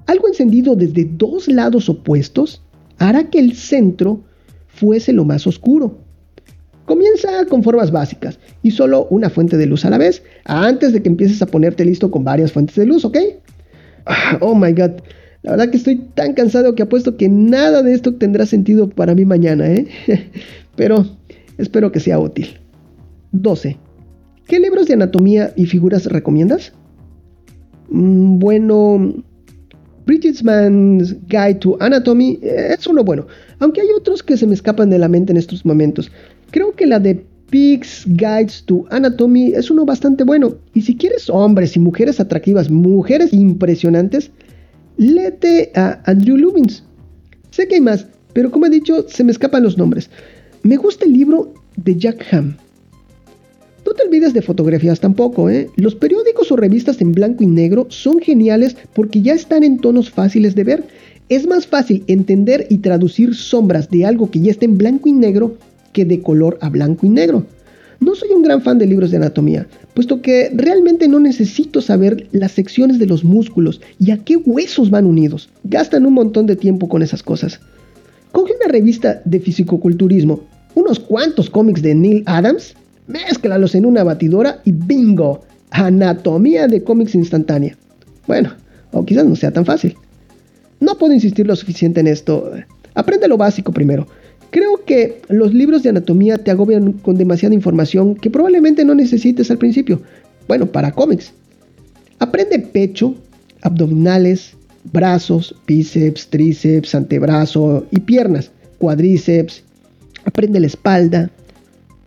Algo 0.07 0.27
encendido 0.27 0.75
desde 0.75 1.05
dos 1.05 1.47
lados 1.47 1.87
opuestos 1.87 2.63
hará 2.97 3.29
que 3.29 3.37
el 3.37 3.53
centro 3.53 4.23
fuese 4.67 5.13
lo 5.13 5.23
más 5.25 5.45
oscuro 5.45 6.08
Comienza 6.89 7.45
con 7.45 7.61
formas 7.61 7.91
básicas 7.91 8.39
y 8.63 8.71
solo 8.71 9.05
una 9.11 9.29
fuente 9.29 9.57
de 9.57 9.67
luz 9.67 9.85
a 9.85 9.91
la 9.91 9.99
vez 9.99 10.23
antes 10.45 10.91
de 10.91 11.03
que 11.03 11.09
empieces 11.09 11.39
a 11.39 11.45
ponerte 11.45 11.85
listo 11.85 12.09
con 12.09 12.23
varias 12.23 12.51
fuentes 12.51 12.75
de 12.77 12.87
luz, 12.87 13.05
¿ok? 13.05 13.15
Oh 14.41 14.55
my 14.55 14.71
god, 14.71 14.93
la 15.43 15.51
verdad 15.51 15.69
que 15.69 15.77
estoy 15.77 15.97
tan 16.15 16.33
cansado 16.33 16.73
que 16.73 16.81
apuesto 16.81 17.15
que 17.15 17.29
nada 17.29 17.83
de 17.83 17.93
esto 17.93 18.15
tendrá 18.15 18.47
sentido 18.47 18.89
para 18.89 19.13
mí 19.13 19.23
mañana, 19.23 19.69
¿eh? 19.69 19.87
Pero 20.75 21.05
espero 21.59 21.91
que 21.91 21.99
sea 21.99 22.17
útil. 22.17 22.57
12. 23.33 23.77
¿Qué 24.47 24.59
libros 24.59 24.87
de 24.87 24.95
anatomía 24.95 25.53
y 25.55 25.67
figuras 25.67 26.07
recomiendas? 26.07 26.73
Mm, 27.89 28.39
bueno, 28.39 29.13
Bridget's 30.07 30.43
Man's 30.43 31.15
Guide 31.27 31.59
to 31.59 31.77
Anatomy 31.79 32.39
es 32.41 32.87
uno 32.87 33.03
bueno, 33.03 33.27
aunque 33.59 33.81
hay 33.81 33.89
otros 33.95 34.23
que 34.23 34.37
se 34.37 34.47
me 34.47 34.55
escapan 34.55 34.89
de 34.89 34.97
la 34.97 35.07
mente 35.07 35.31
en 35.31 35.37
estos 35.37 35.63
momentos. 35.67 36.11
Creo 36.51 36.75
que 36.75 36.87
la 36.87 36.99
de 36.99 37.23
Pig's 37.49 38.05
Guides 38.07 38.63
to 38.65 38.85
Anatomy 38.89 39.53
es 39.53 39.69
uno 39.69 39.85
bastante 39.85 40.23
bueno. 40.23 40.55
Y 40.73 40.81
si 40.81 40.95
quieres 40.95 41.29
hombres 41.29 41.75
y 41.75 41.79
mujeres 41.79 42.19
atractivas, 42.19 42.69
mujeres 42.69 43.33
impresionantes, 43.33 44.31
léete 44.97 45.71
a 45.75 46.01
Andrew 46.05 46.37
Lubins. 46.37 46.83
Sé 47.51 47.67
que 47.67 47.75
hay 47.75 47.81
más, 47.81 48.07
pero 48.33 48.51
como 48.51 48.65
he 48.65 48.69
dicho, 48.69 49.07
se 49.07 49.23
me 49.23 49.31
escapan 49.31 49.63
los 49.63 49.77
nombres. 49.77 50.09
Me 50.63 50.77
gusta 50.77 51.05
el 51.05 51.13
libro 51.13 51.53
de 51.77 51.95
Jack 51.97 52.25
Ham. 52.31 52.55
No 53.85 53.93
te 53.93 54.03
olvides 54.03 54.33
de 54.33 54.41
fotografías 54.41 54.99
tampoco, 54.99 55.49
¿eh? 55.49 55.69
Los 55.75 55.95
periódicos 55.95 56.51
o 56.51 56.55
revistas 56.55 57.01
en 57.01 57.13
blanco 57.13 57.43
y 57.43 57.47
negro 57.47 57.87
son 57.89 58.19
geniales 58.19 58.75
porque 58.93 59.21
ya 59.21 59.33
están 59.33 59.63
en 59.63 59.79
tonos 59.79 60.11
fáciles 60.11 60.53
de 60.53 60.63
ver. 60.63 60.83
Es 61.29 61.47
más 61.47 61.65
fácil 61.65 62.03
entender 62.07 62.67
y 62.69 62.79
traducir 62.79 63.33
sombras 63.35 63.89
de 63.89 64.05
algo 64.05 64.29
que 64.29 64.41
ya 64.41 64.51
está 64.51 64.65
en 64.65 64.77
blanco 64.77 65.09
y 65.09 65.13
negro 65.13 65.57
que 65.91 66.05
de 66.05 66.21
color 66.21 66.57
a 66.61 66.69
blanco 66.69 67.05
y 67.05 67.09
negro. 67.09 67.45
No 67.99 68.15
soy 68.15 68.29
un 68.29 68.43
gran 68.43 68.61
fan 68.61 68.77
de 68.77 68.85
libros 68.85 69.11
de 69.11 69.17
anatomía, 69.17 69.67
puesto 69.93 70.21
que 70.21 70.51
realmente 70.53 71.07
no 71.07 71.19
necesito 71.19 71.81
saber 71.81 72.27
las 72.31 72.53
secciones 72.53 72.97
de 72.97 73.05
los 73.05 73.25
músculos 73.25 73.81
y 73.99 74.11
a 74.11 74.17
qué 74.17 74.37
huesos 74.37 74.89
van 74.89 75.05
unidos. 75.05 75.49
Gastan 75.65 76.05
un 76.05 76.13
montón 76.13 76.45
de 76.45 76.55
tiempo 76.55 76.87
con 76.87 77.01
esas 77.01 77.23
cosas. 77.23 77.59
Coge 78.31 78.53
una 78.61 78.71
revista 78.71 79.21
de 79.25 79.39
fisicoculturismo, 79.39 80.41
unos 80.75 80.99
cuantos 80.99 81.49
cómics 81.49 81.81
de 81.81 81.95
Neil 81.95 82.23
Adams, 82.25 82.73
mézclalos 83.07 83.75
en 83.75 83.85
una 83.85 84.03
batidora 84.03 84.61
y 84.63 84.71
bingo, 84.71 85.41
anatomía 85.71 86.67
de 86.67 86.83
cómics 86.83 87.15
instantánea. 87.15 87.75
Bueno, 88.27 88.53
o 88.91 89.03
quizás 89.03 89.25
no 89.25 89.35
sea 89.35 89.51
tan 89.51 89.65
fácil. 89.65 89.95
No 90.79 90.97
puedo 90.97 91.13
insistir 91.13 91.45
lo 91.47 91.55
suficiente 91.55 91.99
en 91.99 92.07
esto. 92.07 92.51
Aprende 92.93 93.27
lo 93.27 93.37
básico 93.37 93.73
primero. 93.73 94.07
Creo 94.51 94.83
que 94.83 95.21
los 95.29 95.53
libros 95.53 95.83
de 95.83 95.89
anatomía 95.89 96.37
te 96.37 96.49
agobian 96.49 96.93
con 96.93 97.17
demasiada 97.17 97.53
información 97.53 98.15
que 98.15 98.31
probablemente 98.31 98.83
no 98.83 98.95
necesites 98.95 99.51
al 99.51 99.59
principio. 99.59 100.01
Bueno, 100.47 100.65
para 100.65 100.91
cómics. 100.91 101.33
Aprende 102.17 102.57
pecho, 102.59 103.15
abdominales, 103.61 104.55
brazos, 104.91 105.55
bíceps, 105.67 106.27
tríceps, 106.27 106.95
antebrazo 106.95 107.85
y 107.91 107.99
piernas, 107.99 108.51
cuadríceps. 108.79 109.63
Aprende 110.25 110.59
la 110.59 110.67
espalda. 110.67 111.29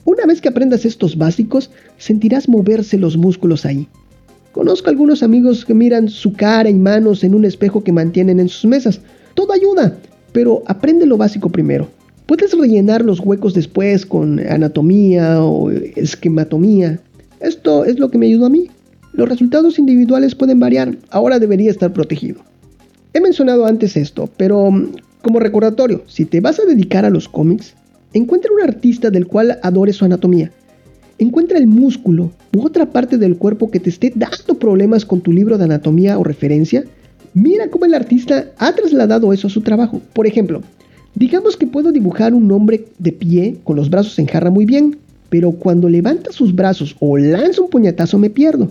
Una 0.05 0.27
vez 0.27 0.41
que 0.41 0.49
aprendas 0.49 0.85
estos 0.85 1.17
básicos, 1.17 1.71
sentirás 1.97 2.49
moverse 2.49 2.99
los 2.99 3.17
músculos 3.17 3.65
ahí. 3.65 3.87
Conozco 4.51 4.91
algunos 4.91 5.23
amigos 5.23 5.65
que 5.65 5.75
miran 5.75 6.09
su 6.09 6.33
cara 6.33 6.69
y 6.69 6.75
manos 6.75 7.23
en 7.23 7.35
un 7.35 7.45
espejo 7.45 7.85
que 7.85 7.93
mantienen 7.93 8.41
en 8.41 8.49
sus 8.49 8.69
mesas. 8.69 9.01
Todo 9.35 9.53
ayuda, 9.53 9.97
pero 10.33 10.63
aprende 10.67 11.07
lo 11.07 11.17
básico 11.17 11.49
primero. 11.49 11.89
Puedes 12.27 12.57
rellenar 12.57 13.05
los 13.05 13.21
huecos 13.21 13.55
después 13.55 14.07
con 14.07 14.39
anatomía 14.41 15.43
o 15.43 15.71
esquematomía. 15.71 17.01
Esto 17.41 17.85
es 17.85 17.99
lo 17.99 18.11
que 18.11 18.19
me 18.19 18.27
ayudó 18.27 18.47
a 18.47 18.51
mí. 18.51 18.69
Los 19.13 19.29
resultados 19.29 19.79
individuales 19.79 20.35
pueden 20.35 20.61
variar. 20.61 20.97
Ahora 21.11 21.39
debería 21.39 21.71
estar 21.71 21.93
protegido. 21.93 22.41
He 23.13 23.21
mencionado 23.21 23.67
antes 23.67 23.97
esto, 23.97 24.29
pero 24.37 24.71
mm, 24.71 24.93
como 25.21 25.39
recordatorio, 25.39 26.03
si 26.07 26.25
te 26.25 26.41
vas 26.41 26.59
a 26.61 26.65
dedicar 26.65 27.05
a 27.05 27.11
los 27.11 27.29
cómics, 27.29 27.75
encuentra 28.15 28.53
un 28.53 28.63
artista 28.63 29.11
del 29.11 29.27
cual 29.27 29.59
adore 29.63 29.93
su 29.93 30.05
anatomía. 30.05 30.51
Encuentra 31.19 31.59
el 31.59 31.67
músculo 31.67 32.33
u 32.55 32.65
otra 32.65 32.87
parte 32.87 33.19
del 33.19 33.37
cuerpo 33.37 33.71
que 33.71 33.81
te 33.81 33.91
esté 33.91 34.13
dando 34.15 34.59
problemas 34.59 35.05
con 35.05 35.21
tu 35.21 35.33
libro 35.33 35.59
de 35.59 35.65
anatomía 35.65 36.19
o 36.19 36.25
referencia. 36.25 36.85
Mira 37.35 37.69
cómo 37.69 37.85
el 37.85 37.95
artista 37.95 38.47
ha 38.59 38.75
trasladado 38.75 39.33
eso 39.33 39.47
a 39.47 39.51
su 39.51 39.61
trabajo. 39.61 40.01
Por 40.15 40.27
ejemplo, 40.27 40.63
Digamos 41.15 41.59
que 41.59 41.67
puedo 41.67 41.93
dibujar 41.93 42.33
un 42.33 42.51
hombre 42.53 42.87
de 42.99 43.13
pie 43.13 43.57
con 43.65 43.77
los 43.77 43.91
brazos 43.91 44.19
en 44.19 44.27
jarra 44.27 44.51
muy 44.51 44.65
bien, 44.65 44.97
pero 45.29 45.53
cuando 45.53 45.89
levanta 45.89 46.33
sus 46.33 46.55
brazos 46.55 46.97
o 47.01 47.19
lanza 47.19 47.61
un 47.61 47.69
puñetazo 47.69 48.19
me 48.19 48.31
pierdo. 48.31 48.71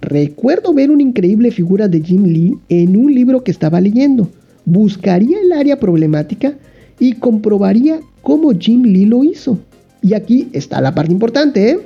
Recuerdo 0.00 0.72
ver 0.72 0.90
una 0.90 1.02
increíble 1.02 1.52
figura 1.52 1.86
de 1.86 2.00
Jim 2.00 2.24
Lee 2.24 2.56
en 2.68 2.96
un 2.96 3.14
libro 3.14 3.44
que 3.44 3.52
estaba 3.52 3.80
leyendo. 3.80 4.28
Buscaría 4.64 5.38
el 5.40 5.52
área 5.52 5.78
problemática 5.78 6.54
y 6.98 7.12
comprobaría 7.12 8.00
cómo 8.22 8.50
Jim 8.58 8.82
Lee 8.82 9.06
lo 9.06 9.22
hizo. 9.22 9.58
Y 10.02 10.14
aquí 10.14 10.48
está 10.52 10.80
la 10.80 10.94
parte 10.94 11.12
importante, 11.12 11.70
¿eh? 11.70 11.78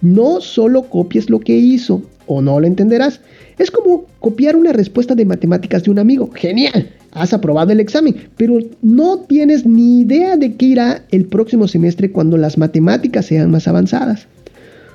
No 0.00 0.40
solo 0.40 0.82
copies 0.84 1.30
lo 1.30 1.38
que 1.38 1.56
hizo, 1.56 2.02
o 2.26 2.42
no 2.42 2.58
lo 2.58 2.66
entenderás. 2.66 3.20
Es 3.58 3.70
como 3.70 4.06
copiar 4.18 4.56
una 4.56 4.72
respuesta 4.72 5.14
de 5.14 5.24
matemáticas 5.24 5.84
de 5.84 5.90
un 5.90 5.98
amigo. 5.98 6.30
Genial 6.34 6.90
has 7.18 7.32
aprobado 7.32 7.72
el 7.72 7.80
examen, 7.80 8.14
pero 8.36 8.58
no 8.82 9.20
tienes 9.20 9.66
ni 9.66 10.00
idea 10.00 10.36
de 10.36 10.54
qué 10.54 10.66
irá 10.66 11.02
el 11.10 11.26
próximo 11.26 11.68
semestre 11.68 12.12
cuando 12.12 12.36
las 12.36 12.58
matemáticas 12.58 13.26
sean 13.26 13.50
más 13.50 13.66
avanzadas. 13.68 14.26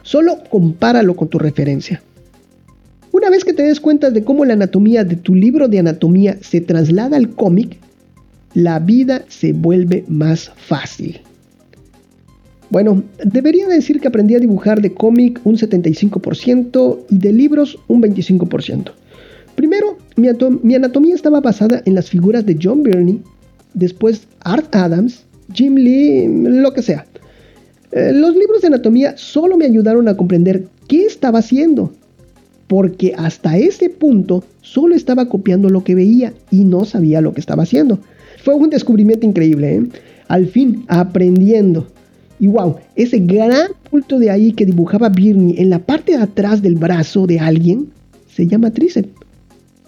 Solo 0.03 0.37
compáralo 0.49 1.15
con 1.15 1.27
tu 1.27 1.39
referencia. 1.39 2.01
Una 3.11 3.29
vez 3.29 3.45
que 3.45 3.53
te 3.53 3.63
des 3.63 3.79
cuenta 3.79 4.09
de 4.09 4.23
cómo 4.23 4.43
la 4.45 4.53
anatomía 4.53 5.03
de 5.03 5.15
tu 5.15 5.35
libro 5.35 5.67
de 5.67 5.79
anatomía 5.79 6.37
se 6.41 6.61
traslada 6.61 7.17
al 7.17 7.29
cómic, 7.29 7.77
la 8.53 8.79
vida 8.79 9.23
se 9.27 9.53
vuelve 9.53 10.03
más 10.07 10.51
fácil. 10.55 11.21
Bueno, 12.69 13.03
debería 13.23 13.67
decir 13.67 13.99
que 13.99 14.07
aprendí 14.07 14.33
a 14.33 14.39
dibujar 14.39 14.81
de 14.81 14.93
cómic 14.93 15.39
un 15.43 15.57
75% 15.57 16.99
y 17.09 17.17
de 17.19 17.31
libros 17.31 17.77
un 17.87 18.01
25%. 18.01 18.93
Mi, 20.15 20.75
anatomía 20.75 21.15
estaba 21.15 21.41
basada 21.41 21.81
en 21.85 21.95
las 21.95 22.09
figuras 22.09 22.45
de 22.45 22.57
John 22.61 22.83
Byrne, 22.83 23.19
después 23.73 24.27
Art 24.41 24.73
Adams, 24.75 25.23
Jim 25.53 25.75
Lee, 25.75 26.27
lo 26.27 26.73
que 26.73 26.81
sea. 26.81 27.05
Eh, 27.91 28.11
los 28.13 28.35
libros 28.35 28.61
de 28.61 28.67
anatomía 28.67 29.15
solo 29.17 29.57
me 29.57 29.65
ayudaron 29.65 30.07
a 30.07 30.15
comprender 30.15 30.65
qué 30.87 31.05
estaba 31.05 31.39
haciendo, 31.39 31.91
porque 32.67 33.13
hasta 33.17 33.57
ese 33.57 33.89
punto 33.89 34.43
solo 34.61 34.95
estaba 34.95 35.27
copiando 35.29 35.69
lo 35.69 35.83
que 35.83 35.95
veía 35.95 36.33
y 36.51 36.63
no 36.63 36.85
sabía 36.85 37.21
lo 37.21 37.33
que 37.33 37.39
estaba 37.39 37.63
haciendo. 37.63 37.99
Fue 38.43 38.53
un 38.53 38.69
descubrimiento 38.69 39.25
increíble, 39.25 39.75
¿eh? 39.75 39.83
al 40.27 40.47
fin 40.47 40.85
aprendiendo. 40.87 41.87
Y 42.39 42.47
wow, 42.47 42.75
ese 42.95 43.19
gran 43.19 43.69
punto 43.89 44.19
de 44.19 44.29
ahí 44.29 44.51
que 44.51 44.65
dibujaba 44.65 45.09
Birney 45.09 45.55
en 45.57 45.69
la 45.69 45.79
parte 45.79 46.11
de 46.11 46.23
atrás 46.23 46.61
del 46.61 46.75
brazo 46.75 47.25
de 47.25 47.39
alguien 47.39 47.89
se 48.27 48.47
llama 48.47 48.71
tríceps. 48.71 49.09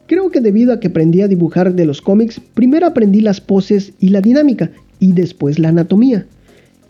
Creo 0.07 0.29
que 0.29 0.39
debido 0.39 0.71
a 0.71 0.79
que 0.79 0.89
aprendí 0.89 1.21
a 1.21 1.27
dibujar 1.27 1.73
de 1.73 1.85
los 1.85 2.01
cómics, 2.01 2.39
primero 2.53 2.85
aprendí 2.85 3.21
las 3.21 3.41
poses 3.41 3.93
y 3.99 4.09
la 4.09 4.21
dinámica, 4.21 4.69
y 4.99 5.13
después 5.13 5.57
la 5.57 5.69
anatomía. 5.69 6.27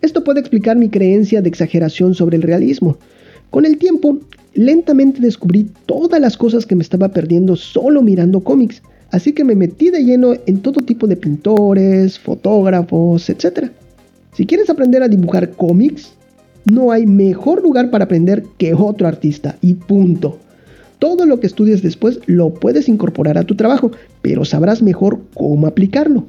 Esto 0.02 0.24
puede 0.24 0.42
explicar 0.42 0.76
mi 0.78 0.90
creencia 0.90 1.42
de 1.42 1.48
exageración 1.48 2.14
sobre 2.14 2.36
el 2.36 2.44
realismo. 2.44 2.98
Con 3.52 3.66
el 3.66 3.78
tiempo, 3.78 4.20
lentamente 4.54 5.22
descubrí 5.22 5.70
todas 5.86 6.20
las 6.20 6.36
cosas 6.36 6.66
que 6.66 6.76
me 6.76 6.84
estaba 6.84 7.10
perdiendo 7.10 7.56
solo 7.56 8.02
mirando 8.02 8.42
cómics, 8.42 8.82
así 9.12 9.32
que 9.32 9.46
me 9.46 9.56
metí 9.56 9.92
de 9.92 10.04
lleno 10.04 10.34
en 10.46 10.60
todo 10.60 10.82
tipo 10.82 11.08
de 11.08 11.16
pintores, 11.16 12.20
fotógrafos, 12.20 13.30
etc. 13.30 13.70
Si 14.34 14.46
quieres 14.46 14.70
aprender 14.70 15.02
a 15.04 15.08
dibujar 15.08 15.52
cómics, 15.52 16.14
no 16.66 16.92
hay 16.92 17.06
mejor 17.06 17.64
lugar 17.64 17.92
para 17.92 18.06
aprender 18.06 18.44
que 18.58 18.74
otro 18.74 19.08
artista, 19.08 19.58
y 19.62 19.76
punto. 19.76 20.40
Todo 21.06 21.28
lo 21.28 21.40
que 21.40 21.46
estudies 21.46 21.84
después 21.84 22.20
lo 22.26 22.52
puedes 22.52 22.90
incorporar 22.90 23.38
a 23.38 23.44
tu 23.44 23.54
trabajo, 23.54 23.92
pero 24.24 24.44
sabrás 24.44 24.82
mejor 24.82 25.22
cómo 25.36 25.68
aplicarlo. 25.68 26.26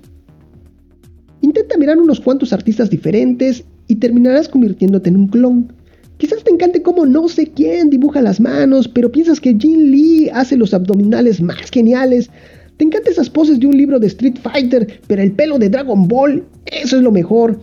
Intenta 1.40 1.78
mirar 1.78 1.96
unos 1.96 2.20
cuantos 2.20 2.52
artistas 2.52 2.90
diferentes 2.90 3.64
y 3.88 3.94
terminarás 3.94 4.50
convirtiéndote 4.50 5.08
en 5.08 5.16
un 5.16 5.28
clon. 5.28 5.72
Quizás 6.18 6.44
te 6.44 6.50
encante 6.50 6.82
cómo 6.82 7.06
no 7.06 7.26
sé 7.26 7.46
quién 7.46 7.88
dibuja 7.88 8.20
las 8.20 8.38
manos, 8.38 8.86
pero 8.86 9.10
piensas 9.10 9.40
que 9.40 9.56
Jin 9.58 9.90
Lee 9.90 10.28
hace 10.28 10.58
los 10.58 10.74
abdominales 10.74 11.40
más 11.40 11.70
geniales. 11.70 12.28
Te 12.76 12.84
encantan 12.84 13.14
esas 13.14 13.30
poses 13.30 13.58
de 13.58 13.68
un 13.68 13.78
libro 13.78 13.98
de 13.98 14.08
Street 14.08 14.36
Fighter, 14.42 15.00
pero 15.06 15.22
el 15.22 15.32
pelo 15.32 15.58
de 15.58 15.70
Dragon 15.70 16.06
Ball, 16.06 16.44
eso 16.66 16.98
es 16.98 17.02
lo 17.02 17.12
mejor. 17.12 17.60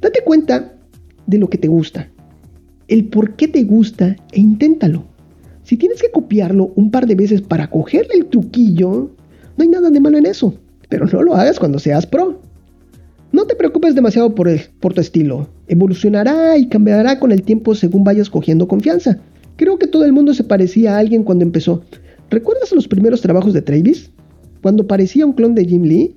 Date 0.00 0.18
cuenta 0.24 0.74
de 1.28 1.38
lo 1.38 1.48
que 1.48 1.58
te 1.58 1.68
gusta, 1.68 2.10
el 2.88 3.04
por 3.04 3.36
qué 3.36 3.46
te 3.46 3.62
gusta 3.62 4.16
e 4.32 4.40
inténtalo. 4.40 5.04
Si 5.66 5.76
tienes 5.76 6.00
que 6.00 6.12
copiarlo 6.12 6.70
un 6.76 6.92
par 6.92 7.08
de 7.08 7.16
veces 7.16 7.42
para 7.42 7.68
cogerle 7.68 8.14
el 8.14 8.26
truquillo, 8.26 9.10
no 9.56 9.62
hay 9.64 9.66
nada 9.66 9.90
de 9.90 9.98
malo 9.98 10.16
en 10.16 10.26
eso. 10.26 10.54
Pero 10.88 11.06
no 11.06 11.22
lo 11.24 11.34
hagas 11.34 11.58
cuando 11.58 11.80
seas 11.80 12.06
pro. 12.06 12.40
No 13.32 13.46
te 13.46 13.56
preocupes 13.56 13.96
demasiado 13.96 14.32
por, 14.32 14.48
por 14.78 14.94
tu 14.94 15.00
estilo. 15.00 15.48
Evolucionará 15.66 16.56
y 16.56 16.68
cambiará 16.68 17.18
con 17.18 17.32
el 17.32 17.42
tiempo 17.42 17.74
según 17.74 18.04
vayas 18.04 18.30
cogiendo 18.30 18.68
confianza. 18.68 19.18
Creo 19.56 19.76
que 19.76 19.88
todo 19.88 20.04
el 20.04 20.12
mundo 20.12 20.34
se 20.34 20.44
parecía 20.44 20.94
a 20.94 20.98
alguien 21.00 21.24
cuando 21.24 21.42
empezó. 21.42 21.82
¿Recuerdas 22.30 22.70
los 22.70 22.86
primeros 22.86 23.20
trabajos 23.20 23.52
de 23.52 23.62
Travis? 23.62 24.12
Cuando 24.62 24.86
parecía 24.86 25.26
un 25.26 25.32
clon 25.32 25.56
de 25.56 25.64
Jim 25.64 25.82
Lee. 25.82 26.14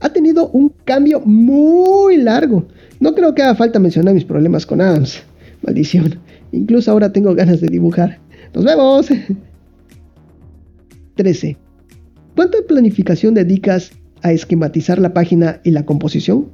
Ha 0.00 0.08
tenido 0.08 0.48
un 0.48 0.72
cambio 0.86 1.20
muy 1.20 2.16
largo. 2.16 2.64
No 2.98 3.14
creo 3.14 3.34
que 3.34 3.42
haga 3.42 3.56
falta 3.56 3.78
mencionar 3.78 4.14
mis 4.14 4.24
problemas 4.24 4.64
con 4.64 4.80
Adams. 4.80 5.22
Maldición. 5.60 6.18
Incluso 6.50 6.90
ahora 6.90 7.12
tengo 7.12 7.34
ganas 7.34 7.60
de 7.60 7.68
dibujar. 7.68 8.23
Nos 8.54 8.64
vemos. 8.64 9.08
13. 11.16 11.56
¿Cuánta 12.34 12.58
planificación 12.66 13.34
dedicas 13.34 13.92
a 14.22 14.32
esquematizar 14.32 14.98
la 14.98 15.12
página 15.12 15.60
y 15.64 15.70
la 15.70 15.84
composición? 15.84 16.46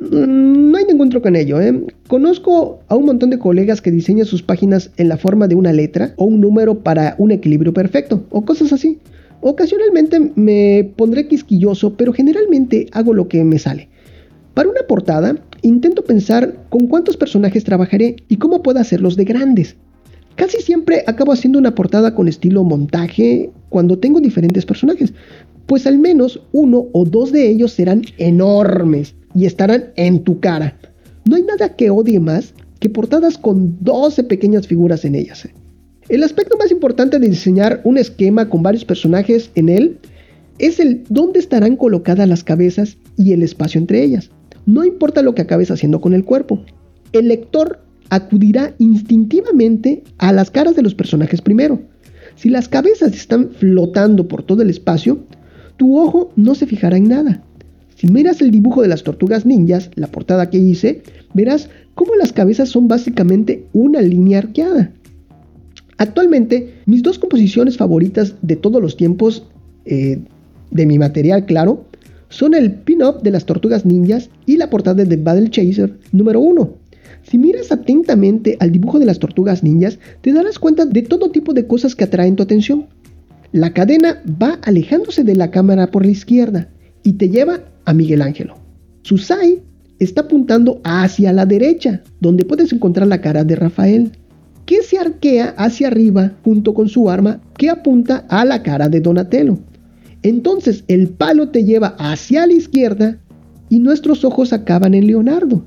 Mm, 0.00 0.70
no 0.70 0.78
hay 0.78 0.84
ningún 0.84 1.10
truco 1.10 1.28
en 1.28 1.36
ello. 1.36 1.60
¿eh? 1.60 1.84
Conozco 2.06 2.80
a 2.88 2.96
un 2.96 3.06
montón 3.06 3.30
de 3.30 3.38
colegas 3.38 3.82
que 3.82 3.90
diseñan 3.90 4.26
sus 4.26 4.42
páginas 4.42 4.90
en 4.96 5.08
la 5.08 5.16
forma 5.16 5.48
de 5.48 5.54
una 5.54 5.72
letra 5.72 6.14
o 6.16 6.24
un 6.24 6.40
número 6.40 6.82
para 6.82 7.14
un 7.18 7.30
equilibrio 7.30 7.72
perfecto 7.72 8.24
o 8.30 8.44
cosas 8.44 8.72
así. 8.72 8.98
Ocasionalmente 9.40 10.32
me 10.34 10.90
pondré 10.96 11.28
quisquilloso, 11.28 11.96
pero 11.96 12.12
generalmente 12.12 12.88
hago 12.92 13.14
lo 13.14 13.28
que 13.28 13.44
me 13.44 13.58
sale. 13.58 13.88
Para 14.54 14.68
una 14.68 14.82
portada, 14.88 15.36
intento 15.62 16.02
pensar 16.02 16.56
con 16.70 16.88
cuántos 16.88 17.16
personajes 17.16 17.62
trabajaré 17.62 18.16
y 18.28 18.36
cómo 18.36 18.62
puedo 18.62 18.80
hacerlos 18.80 19.16
de 19.16 19.24
grandes. 19.24 19.76
Casi 20.38 20.62
siempre 20.62 21.02
acabo 21.08 21.32
haciendo 21.32 21.58
una 21.58 21.74
portada 21.74 22.14
con 22.14 22.28
estilo 22.28 22.62
montaje 22.62 23.50
cuando 23.70 23.98
tengo 23.98 24.20
diferentes 24.20 24.64
personajes, 24.64 25.12
pues 25.66 25.84
al 25.84 25.98
menos 25.98 26.40
uno 26.52 26.86
o 26.92 27.04
dos 27.04 27.32
de 27.32 27.48
ellos 27.48 27.72
serán 27.72 28.02
enormes 28.18 29.16
y 29.34 29.46
estarán 29.46 29.86
en 29.96 30.22
tu 30.22 30.38
cara. 30.38 30.78
No 31.24 31.34
hay 31.34 31.42
nada 31.42 31.74
que 31.74 31.90
odie 31.90 32.20
más 32.20 32.54
que 32.78 32.88
portadas 32.88 33.36
con 33.36 33.78
12 33.80 34.22
pequeñas 34.22 34.68
figuras 34.68 35.04
en 35.04 35.16
ellas. 35.16 35.48
El 36.08 36.22
aspecto 36.22 36.56
más 36.56 36.70
importante 36.70 37.18
de 37.18 37.28
diseñar 37.28 37.80
un 37.82 37.98
esquema 37.98 38.48
con 38.48 38.62
varios 38.62 38.84
personajes 38.84 39.50
en 39.56 39.68
él 39.68 39.98
es 40.60 40.78
el 40.78 41.02
dónde 41.08 41.40
estarán 41.40 41.74
colocadas 41.74 42.28
las 42.28 42.44
cabezas 42.44 42.96
y 43.16 43.32
el 43.32 43.42
espacio 43.42 43.80
entre 43.80 44.04
ellas. 44.04 44.30
No 44.66 44.84
importa 44.84 45.20
lo 45.22 45.34
que 45.34 45.42
acabes 45.42 45.72
haciendo 45.72 46.00
con 46.00 46.14
el 46.14 46.24
cuerpo, 46.24 46.62
el 47.12 47.26
lector 47.26 47.80
acudirá 48.10 48.74
instintivamente 48.78 50.02
a 50.18 50.32
las 50.32 50.50
caras 50.50 50.76
de 50.76 50.82
los 50.82 50.94
personajes 50.94 51.40
primero. 51.40 51.80
Si 52.36 52.48
las 52.48 52.68
cabezas 52.68 53.12
están 53.14 53.50
flotando 53.50 54.28
por 54.28 54.42
todo 54.42 54.62
el 54.62 54.70
espacio, 54.70 55.20
tu 55.76 55.98
ojo 55.98 56.32
no 56.36 56.54
se 56.54 56.66
fijará 56.66 56.96
en 56.96 57.08
nada. 57.08 57.42
Si 57.96 58.06
miras 58.06 58.40
el 58.40 58.52
dibujo 58.52 58.82
de 58.82 58.88
las 58.88 59.02
tortugas 59.02 59.44
ninjas, 59.44 59.90
la 59.96 60.06
portada 60.06 60.50
que 60.50 60.58
hice, 60.58 61.02
verás 61.34 61.68
cómo 61.94 62.14
las 62.14 62.32
cabezas 62.32 62.68
son 62.68 62.86
básicamente 62.86 63.66
una 63.72 64.00
línea 64.00 64.38
arqueada. 64.38 64.92
Actualmente, 65.96 66.74
mis 66.86 67.02
dos 67.02 67.18
composiciones 67.18 67.76
favoritas 67.76 68.34
de 68.40 68.54
todos 68.54 68.80
los 68.80 68.96
tiempos, 68.96 69.48
eh, 69.84 70.20
de 70.70 70.86
mi 70.86 70.96
material 70.96 71.44
claro, 71.44 71.86
son 72.28 72.54
el 72.54 72.72
pin-up 72.72 73.22
de 73.22 73.32
las 73.32 73.46
tortugas 73.46 73.84
ninjas 73.84 74.30
y 74.46 74.58
la 74.58 74.70
portada 74.70 75.04
de 75.04 75.16
Battle 75.16 75.50
Chaser 75.50 75.98
número 76.12 76.40
1. 76.40 76.70
Si 77.28 77.36
miras 77.36 77.70
atentamente 77.70 78.56
al 78.58 78.72
dibujo 78.72 78.98
de 78.98 79.04
las 79.04 79.18
tortugas 79.18 79.62
ninjas, 79.62 79.98
te 80.22 80.32
darás 80.32 80.58
cuenta 80.58 80.86
de 80.86 81.02
todo 81.02 81.30
tipo 81.30 81.52
de 81.52 81.66
cosas 81.66 81.94
que 81.94 82.04
atraen 82.04 82.36
tu 82.36 82.42
atención. 82.42 82.86
La 83.52 83.74
cadena 83.74 84.22
va 84.42 84.58
alejándose 84.62 85.24
de 85.24 85.36
la 85.36 85.50
cámara 85.50 85.90
por 85.90 86.06
la 86.06 86.10
izquierda 86.10 86.70
y 87.02 87.14
te 87.14 87.28
lleva 87.28 87.60
a 87.84 87.92
Miguel 87.92 88.22
Ángelo. 88.22 88.54
Susai 89.02 89.62
está 89.98 90.22
apuntando 90.22 90.80
hacia 90.84 91.34
la 91.34 91.44
derecha, 91.44 92.02
donde 92.20 92.46
puedes 92.46 92.72
encontrar 92.72 93.06
la 93.06 93.20
cara 93.20 93.44
de 93.44 93.56
Rafael, 93.56 94.12
que 94.64 94.82
se 94.82 94.96
arquea 94.98 95.54
hacia 95.58 95.88
arriba 95.88 96.32
junto 96.44 96.72
con 96.72 96.88
su 96.88 97.10
arma 97.10 97.42
que 97.58 97.68
apunta 97.68 98.24
a 98.30 98.46
la 98.46 98.62
cara 98.62 98.88
de 98.88 99.00
Donatello. 99.00 99.58
Entonces 100.22 100.82
el 100.88 101.08
palo 101.08 101.50
te 101.50 101.64
lleva 101.64 101.94
hacia 101.98 102.46
la 102.46 102.54
izquierda 102.54 103.18
y 103.68 103.80
nuestros 103.80 104.24
ojos 104.24 104.54
acaban 104.54 104.94
en 104.94 105.06
Leonardo. 105.06 105.64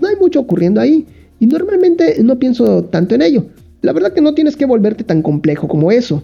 No 0.00 0.08
hay 0.08 0.16
mucho 0.16 0.40
ocurriendo 0.40 0.80
ahí 0.80 1.06
y 1.38 1.46
normalmente 1.46 2.22
no 2.22 2.38
pienso 2.38 2.84
tanto 2.84 3.14
en 3.14 3.22
ello. 3.22 3.46
La 3.82 3.92
verdad 3.92 4.12
que 4.12 4.20
no 4.20 4.34
tienes 4.34 4.56
que 4.56 4.66
volverte 4.66 5.04
tan 5.04 5.22
complejo 5.22 5.68
como 5.68 5.90
eso. 5.90 6.22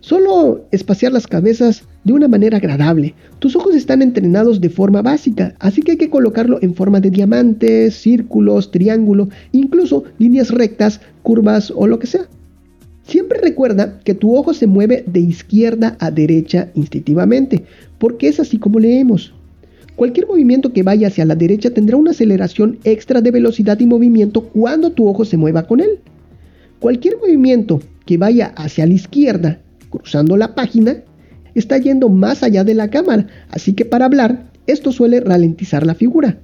Solo 0.00 0.64
espaciar 0.70 1.12
las 1.12 1.26
cabezas 1.26 1.82
de 2.04 2.12
una 2.12 2.28
manera 2.28 2.58
agradable. 2.58 3.14
Tus 3.38 3.56
ojos 3.56 3.74
están 3.74 4.02
entrenados 4.02 4.60
de 4.60 4.68
forma 4.68 5.02
básica, 5.02 5.54
así 5.58 5.82
que 5.82 5.92
hay 5.92 5.96
que 5.96 6.10
colocarlo 6.10 6.58
en 6.62 6.74
forma 6.74 7.00
de 7.00 7.10
diamantes, 7.10 7.94
círculos, 7.94 8.70
triángulo, 8.70 9.28
incluso 9.52 10.04
líneas 10.18 10.50
rectas, 10.50 11.00
curvas 11.22 11.72
o 11.74 11.86
lo 11.86 11.98
que 11.98 12.06
sea. 12.06 12.28
Siempre 13.02 13.38
recuerda 13.40 14.00
que 14.00 14.14
tu 14.14 14.34
ojo 14.34 14.54
se 14.54 14.66
mueve 14.66 15.04
de 15.06 15.20
izquierda 15.20 15.96
a 16.00 16.10
derecha 16.10 16.70
instintivamente, 16.74 17.64
porque 17.98 18.28
es 18.28 18.40
así 18.40 18.56
como 18.56 18.78
leemos. 18.78 19.33
Cualquier 19.96 20.26
movimiento 20.26 20.72
que 20.72 20.82
vaya 20.82 21.08
hacia 21.08 21.24
la 21.24 21.36
derecha 21.36 21.70
tendrá 21.70 21.96
una 21.96 22.10
aceleración 22.10 22.78
extra 22.84 23.20
de 23.20 23.30
velocidad 23.30 23.78
y 23.80 23.86
movimiento 23.86 24.42
cuando 24.42 24.90
tu 24.90 25.08
ojo 25.08 25.24
se 25.24 25.36
mueva 25.36 25.66
con 25.66 25.80
él. 25.80 26.00
Cualquier 26.80 27.16
movimiento 27.18 27.80
que 28.04 28.18
vaya 28.18 28.52
hacia 28.56 28.86
la 28.86 28.94
izquierda 28.94 29.60
cruzando 29.98 30.36
la 30.36 30.54
página, 30.54 30.96
está 31.54 31.78
yendo 31.78 32.08
más 32.08 32.42
allá 32.42 32.64
de 32.64 32.74
la 32.74 32.88
cámara, 32.88 33.28
así 33.50 33.74
que 33.74 33.84
para 33.84 34.06
hablar, 34.06 34.50
esto 34.66 34.90
suele 34.90 35.20
ralentizar 35.20 35.86
la 35.86 35.94
figura. 35.94 36.38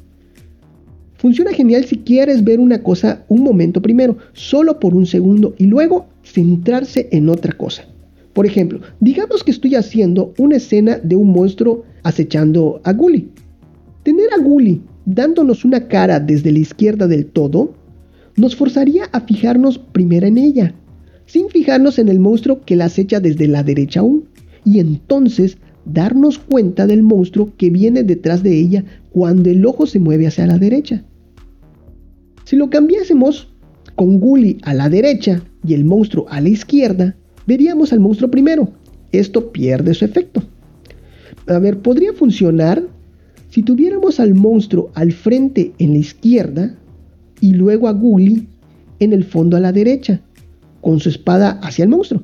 Funciona 1.17 1.53
genial 1.53 1.85
si 1.85 1.99
quieres 1.99 2.45
ver 2.45 2.61
una 2.61 2.83
cosa 2.83 3.25
un 3.29 3.43
momento 3.43 3.83
primero, 3.83 4.17
solo 4.33 4.79
por 4.79 4.95
un 4.95 5.07
segundo, 5.07 5.55
y 5.59 5.67
luego 5.67 6.07
centrarse 6.23 7.09
en 7.11 7.29
otra 7.29 7.53
cosa. 7.53 7.85
Por 8.33 8.47
ejemplo, 8.47 8.81
digamos 9.01 9.43
que 9.43 9.51
estoy 9.51 9.75
haciendo 9.75 10.33
una 10.39 10.57
escena 10.57 10.99
de 11.03 11.17
un 11.17 11.33
monstruo 11.33 11.85
acechando 12.05 12.81
a 12.85 12.93
Gully. 12.93 13.29
Tener 14.11 14.35
a 14.35 14.43
Gully 14.43 14.83
dándonos 15.07 15.65
una 15.65 15.87
cara 15.87 16.19
desde 16.19 16.51
la 16.51 16.59
izquierda 16.59 17.07
del 17.07 17.27
todo 17.27 17.75
nos 18.35 18.57
forzaría 18.57 19.05
a 19.13 19.21
fijarnos 19.21 19.79
primero 19.79 20.27
en 20.27 20.37
ella, 20.37 20.75
sin 21.27 21.49
fijarnos 21.49 22.01
en 22.01 22.09
el 22.09 22.19
monstruo 22.19 22.61
que 22.63 22.75
la 22.75 22.87
acecha 22.87 23.21
desde 23.21 23.47
la 23.47 23.63
derecha 23.63 24.01
aún, 24.01 24.25
y 24.65 24.81
entonces 24.81 25.59
darnos 25.85 26.41
cuenta 26.41 26.89
del 26.89 27.05
monstruo 27.05 27.53
que 27.57 27.71
viene 27.71 28.03
detrás 28.03 28.43
de 28.43 28.59
ella 28.59 28.85
cuando 29.13 29.49
el 29.49 29.65
ojo 29.65 29.87
se 29.87 30.01
mueve 30.01 30.27
hacia 30.27 30.49
la 30.49 30.59
derecha. 30.59 31.05
Si 32.43 32.57
lo 32.57 32.69
cambiásemos 32.69 33.49
con 33.95 34.19
Gully 34.19 34.59
a 34.63 34.75
la 34.75 34.89
derecha 34.89 35.41
y 35.65 35.75
el 35.75 35.85
monstruo 35.85 36.27
a 36.31 36.41
la 36.41 36.49
izquierda, 36.49 37.15
veríamos 37.47 37.93
al 37.93 38.01
monstruo 38.01 38.29
primero. 38.29 38.73
Esto 39.13 39.53
pierde 39.53 39.95
su 39.95 40.05
efecto. 40.05 40.43
A 41.47 41.61
ver, 41.61 41.79
podría 41.79 42.13
funcionar 42.13 42.83
si 43.51 43.63
tuviéramos 43.63 44.21
al 44.21 44.35
monstruo 44.35 44.91
al 44.95 45.13
frente 45.13 45.73
en 45.79 45.93
la 45.93 45.99
izquierda 45.99 46.75
y 47.41 47.53
luego 47.53 47.89
a 47.89 47.93
Gully 47.93 48.47
en 49.01 49.13
el 49.13 49.25
fondo 49.25 49.57
a 49.57 49.61
la 49.61 49.73
derecha 49.73 50.21
con 50.81 51.01
su 51.01 51.09
espada 51.09 51.59
hacia 51.63 51.83
el 51.83 51.89
monstruo. 51.89 52.23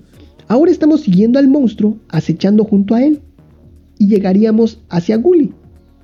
Ahora 0.49 0.71
estamos 0.71 1.01
siguiendo 1.01 1.39
al 1.39 1.49
monstruo, 1.49 1.99
acechando 2.09 2.65
junto 2.65 2.95
a 2.95 3.03
él. 3.03 3.21
Y 3.99 4.09
llegaríamos 4.09 4.81
hacia 4.89 5.17
Gully, 5.17 5.53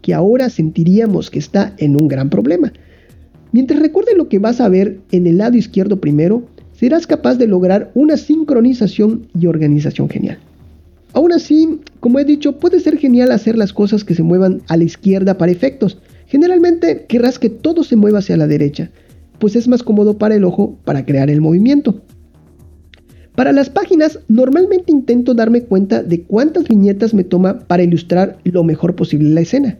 que 0.00 0.14
ahora 0.14 0.50
sentiríamos 0.50 1.30
que 1.30 1.38
está 1.38 1.74
en 1.78 2.00
un 2.00 2.08
gran 2.08 2.28
problema. 2.28 2.72
Mientras 3.52 3.80
recuerde 3.80 4.16
lo 4.16 4.28
que 4.28 4.38
vas 4.38 4.60
a 4.60 4.68
ver 4.68 5.00
en 5.12 5.26
el 5.26 5.38
lado 5.38 5.56
izquierdo 5.56 6.00
primero, 6.00 6.46
serás 6.72 7.06
capaz 7.06 7.36
de 7.36 7.46
lograr 7.46 7.92
una 7.94 8.16
sincronización 8.16 9.28
y 9.38 9.46
organización 9.46 10.08
genial. 10.08 10.38
Aún 11.14 11.32
así, 11.32 11.80
como 12.00 12.18
he 12.18 12.24
dicho, 12.24 12.58
puede 12.58 12.80
ser 12.80 12.96
genial 12.98 13.32
hacer 13.32 13.58
las 13.58 13.72
cosas 13.72 14.04
que 14.04 14.14
se 14.14 14.22
muevan 14.22 14.62
a 14.68 14.76
la 14.76 14.84
izquierda 14.84 15.36
para 15.36 15.52
efectos. 15.52 15.98
Generalmente 16.26 17.04
querrás 17.06 17.38
que 17.38 17.50
todo 17.50 17.84
se 17.84 17.96
mueva 17.96 18.20
hacia 18.20 18.36
la 18.36 18.46
derecha, 18.46 18.90
pues 19.38 19.56
es 19.56 19.68
más 19.68 19.82
cómodo 19.82 20.16
para 20.16 20.34
el 20.34 20.44
ojo 20.44 20.78
para 20.84 21.04
crear 21.04 21.28
el 21.28 21.40
movimiento. 21.40 22.00
Para 23.34 23.52
las 23.52 23.70
páginas, 23.70 24.20
normalmente 24.28 24.92
intento 24.92 25.32
darme 25.32 25.62
cuenta 25.62 26.02
de 26.02 26.22
cuántas 26.22 26.68
viñetas 26.68 27.14
me 27.14 27.24
toma 27.24 27.60
para 27.60 27.82
ilustrar 27.82 28.38
lo 28.44 28.62
mejor 28.62 28.94
posible 28.94 29.30
la 29.30 29.40
escena. 29.40 29.78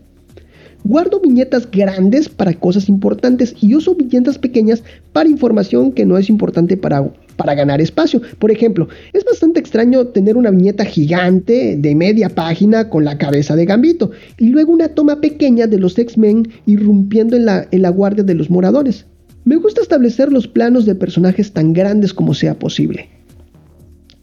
Guardo 0.84 1.20
viñetas 1.20 1.70
grandes 1.70 2.28
para 2.28 2.54
cosas 2.54 2.88
importantes 2.88 3.54
y 3.60 3.74
uso 3.74 3.94
viñetas 3.94 4.38
pequeñas 4.38 4.82
para 5.12 5.28
información 5.28 5.92
que 5.92 6.04
no 6.04 6.18
es 6.18 6.28
importante 6.28 6.76
para, 6.76 7.12
para 7.36 7.54
ganar 7.54 7.80
espacio. 7.80 8.20
Por 8.38 8.50
ejemplo, 8.50 8.88
es 9.12 9.24
bastante 9.24 9.60
extraño 9.60 10.06
tener 10.08 10.36
una 10.36 10.50
viñeta 10.50 10.84
gigante 10.84 11.76
de 11.76 11.94
media 11.94 12.28
página 12.28 12.88
con 12.88 13.04
la 13.04 13.18
cabeza 13.18 13.56
de 13.56 13.64
Gambito 13.64 14.10
y 14.38 14.48
luego 14.48 14.72
una 14.72 14.88
toma 14.88 15.20
pequeña 15.20 15.66
de 15.66 15.78
los 15.78 15.98
X-Men 15.98 16.48
irrumpiendo 16.66 17.36
en 17.36 17.46
la, 17.46 17.66
en 17.70 17.82
la 17.82 17.90
guardia 17.90 18.24
de 18.24 18.34
los 18.34 18.50
moradores. 18.50 19.06
Me 19.44 19.56
gusta 19.56 19.80
establecer 19.80 20.30
los 20.30 20.46
planos 20.46 20.86
de 20.86 20.94
personajes 20.94 21.52
tan 21.52 21.72
grandes 21.72 22.14
como 22.14 22.32
sea 22.34 22.58
posible. 22.58 23.08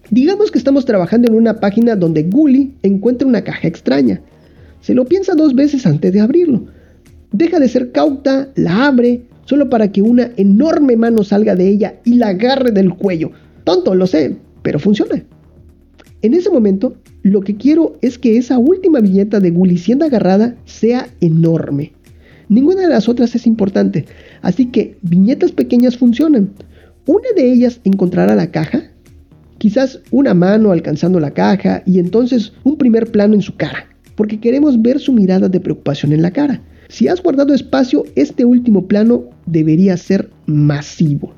Digamos 0.10 0.50
que 0.50 0.58
estamos 0.58 0.86
trabajando 0.86 1.28
en 1.28 1.36
una 1.36 1.60
página 1.60 1.96
donde 1.96 2.24
Gully 2.24 2.74
encuentra 2.82 3.28
una 3.28 3.44
caja 3.44 3.68
extraña. 3.68 4.22
Se 4.82 4.94
lo 4.94 5.06
piensa 5.06 5.36
dos 5.36 5.54
veces 5.54 5.86
antes 5.86 6.14
de 6.14 6.22
abrirlo. 6.22 6.66
Deja 7.32 7.60
de 7.60 7.68
ser 7.68 7.92
cauta, 7.92 8.50
la 8.56 8.88
abre, 8.88 9.22
solo 9.50 9.68
para 9.68 9.92
que 9.92 10.04
una 10.04 10.30
enorme 10.38 10.96
mano 10.96 11.24
salga 11.24 11.56
de 11.56 11.68
ella 11.68 11.96
y 12.04 12.18
la 12.18 12.28
agarre 12.28 12.72
del 12.72 12.94
cuello. 12.94 13.32
Tonto, 13.64 13.96
lo 13.96 14.06
sé, 14.06 14.38
pero 14.62 14.78
funciona. 14.78 15.24
En 16.22 16.36
ese 16.36 16.52
momento, 16.52 16.94
lo 17.24 17.42
que 17.42 17.56
quiero 17.56 17.98
es 18.04 18.20
que 18.20 18.38
esa 18.38 18.60
última 18.60 19.00
viñeta 19.00 19.40
de 19.40 19.50
Gully 19.50 19.80
siendo 19.80 20.06
agarrada 20.06 20.56
sea 20.66 21.10
enorme. 21.20 21.94
Ninguna 22.48 22.84
de 22.84 22.90
las 22.90 23.10
otras 23.10 23.34
es 23.34 23.48
importante. 23.48 24.06
Así 24.44 24.68
que 24.68 24.98
viñetas 25.02 25.52
pequeñas 25.52 25.98
funcionan. 25.98 26.52
Una 27.08 27.30
de 27.36 27.52
ellas 27.52 27.82
encontrará 27.86 28.36
la 28.36 28.52
caja, 28.52 28.84
quizás 29.58 30.00
una 30.12 30.36
mano 30.36 30.70
alcanzando 30.70 31.20
la 31.20 31.32
caja 31.32 31.82
y 31.88 31.98
entonces 31.98 32.54
un 32.64 32.78
primer 32.78 33.12
plano 33.12 33.34
en 33.34 33.42
su 33.42 33.56
cara, 33.56 33.88
porque 34.16 34.40
queremos 34.40 34.80
ver 34.80 35.00
su 35.00 35.12
mirada 35.12 35.50
de 35.50 35.60
preocupación 35.60 36.14
en 36.14 36.22
la 36.22 36.30
cara. 36.30 36.62
Si 36.90 37.08
has 37.08 37.22
guardado 37.22 37.54
espacio, 37.54 38.04
este 38.16 38.46
último 38.46 38.88
plano 38.88 39.26
debería 39.46 39.96
ser 39.96 40.32
masivo. 40.48 41.34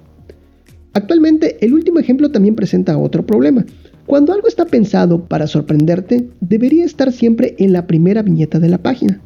Actualmente, 0.93 1.57
el 1.59 1.73
último 1.73 1.99
ejemplo 1.99 2.31
también 2.31 2.55
presenta 2.55 2.97
otro 2.97 3.25
problema. 3.25 3.65
Cuando 4.05 4.31
algo 4.31 4.47
está 4.47 4.65
pensado 4.65 5.25
para 5.25 5.47
sorprenderte, 5.47 6.29
debería 6.39 6.85
estar 6.85 7.11
siempre 7.11 7.55
en 7.59 7.73
la 7.73 7.85
primera 7.85 8.21
viñeta 8.21 8.59
de 8.59 8.69
la 8.69 8.77
página. 8.77 9.21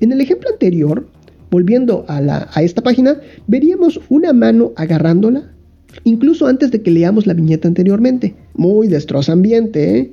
En 0.00 0.12
el 0.12 0.20
ejemplo 0.20 0.50
anterior, 0.50 1.08
volviendo 1.50 2.04
a, 2.06 2.62
esta 2.62 2.82
página, 2.82 3.16
veríamos 3.46 3.98
una 4.10 4.34
mano 4.34 4.72
agarrándola, 4.76 5.52
incluso 6.04 6.46
antes 6.48 6.70
de 6.70 6.82
que 6.82 6.90
leamos 6.90 7.26
la 7.26 7.34
viñeta 7.34 7.66
anteriormente. 7.66 8.34
Muy 8.54 8.88
destroza 8.88 9.32
ambiente, 9.32 9.98
¿eh? 9.98 10.12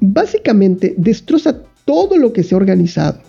Básicamente, 0.00 0.94
destroza 0.96 1.62
todo 1.84 2.16
lo 2.16 2.32
que 2.32 2.42
se 2.42 2.54
ha 2.54 2.58
organizado. 2.58 3.20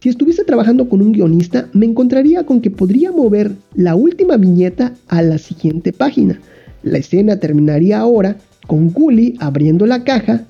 Si 0.00 0.08
estuviese 0.08 0.44
trabajando 0.44 0.88
con 0.88 1.02
un 1.02 1.12
guionista, 1.12 1.68
me 1.72 1.86
encontraría 1.86 2.46
con 2.46 2.60
que 2.60 2.70
podría 2.70 3.10
mover 3.10 3.52
la 3.74 3.96
última 3.96 4.36
viñeta 4.36 4.94
a 5.08 5.22
la 5.22 5.38
siguiente 5.38 5.92
página. 5.92 6.40
La 6.84 6.98
escena 6.98 7.38
terminaría 7.38 7.98
ahora 7.98 8.36
con 8.68 8.92
Gully 8.92 9.36
abriendo 9.40 9.86
la 9.86 10.04
caja. 10.04 10.44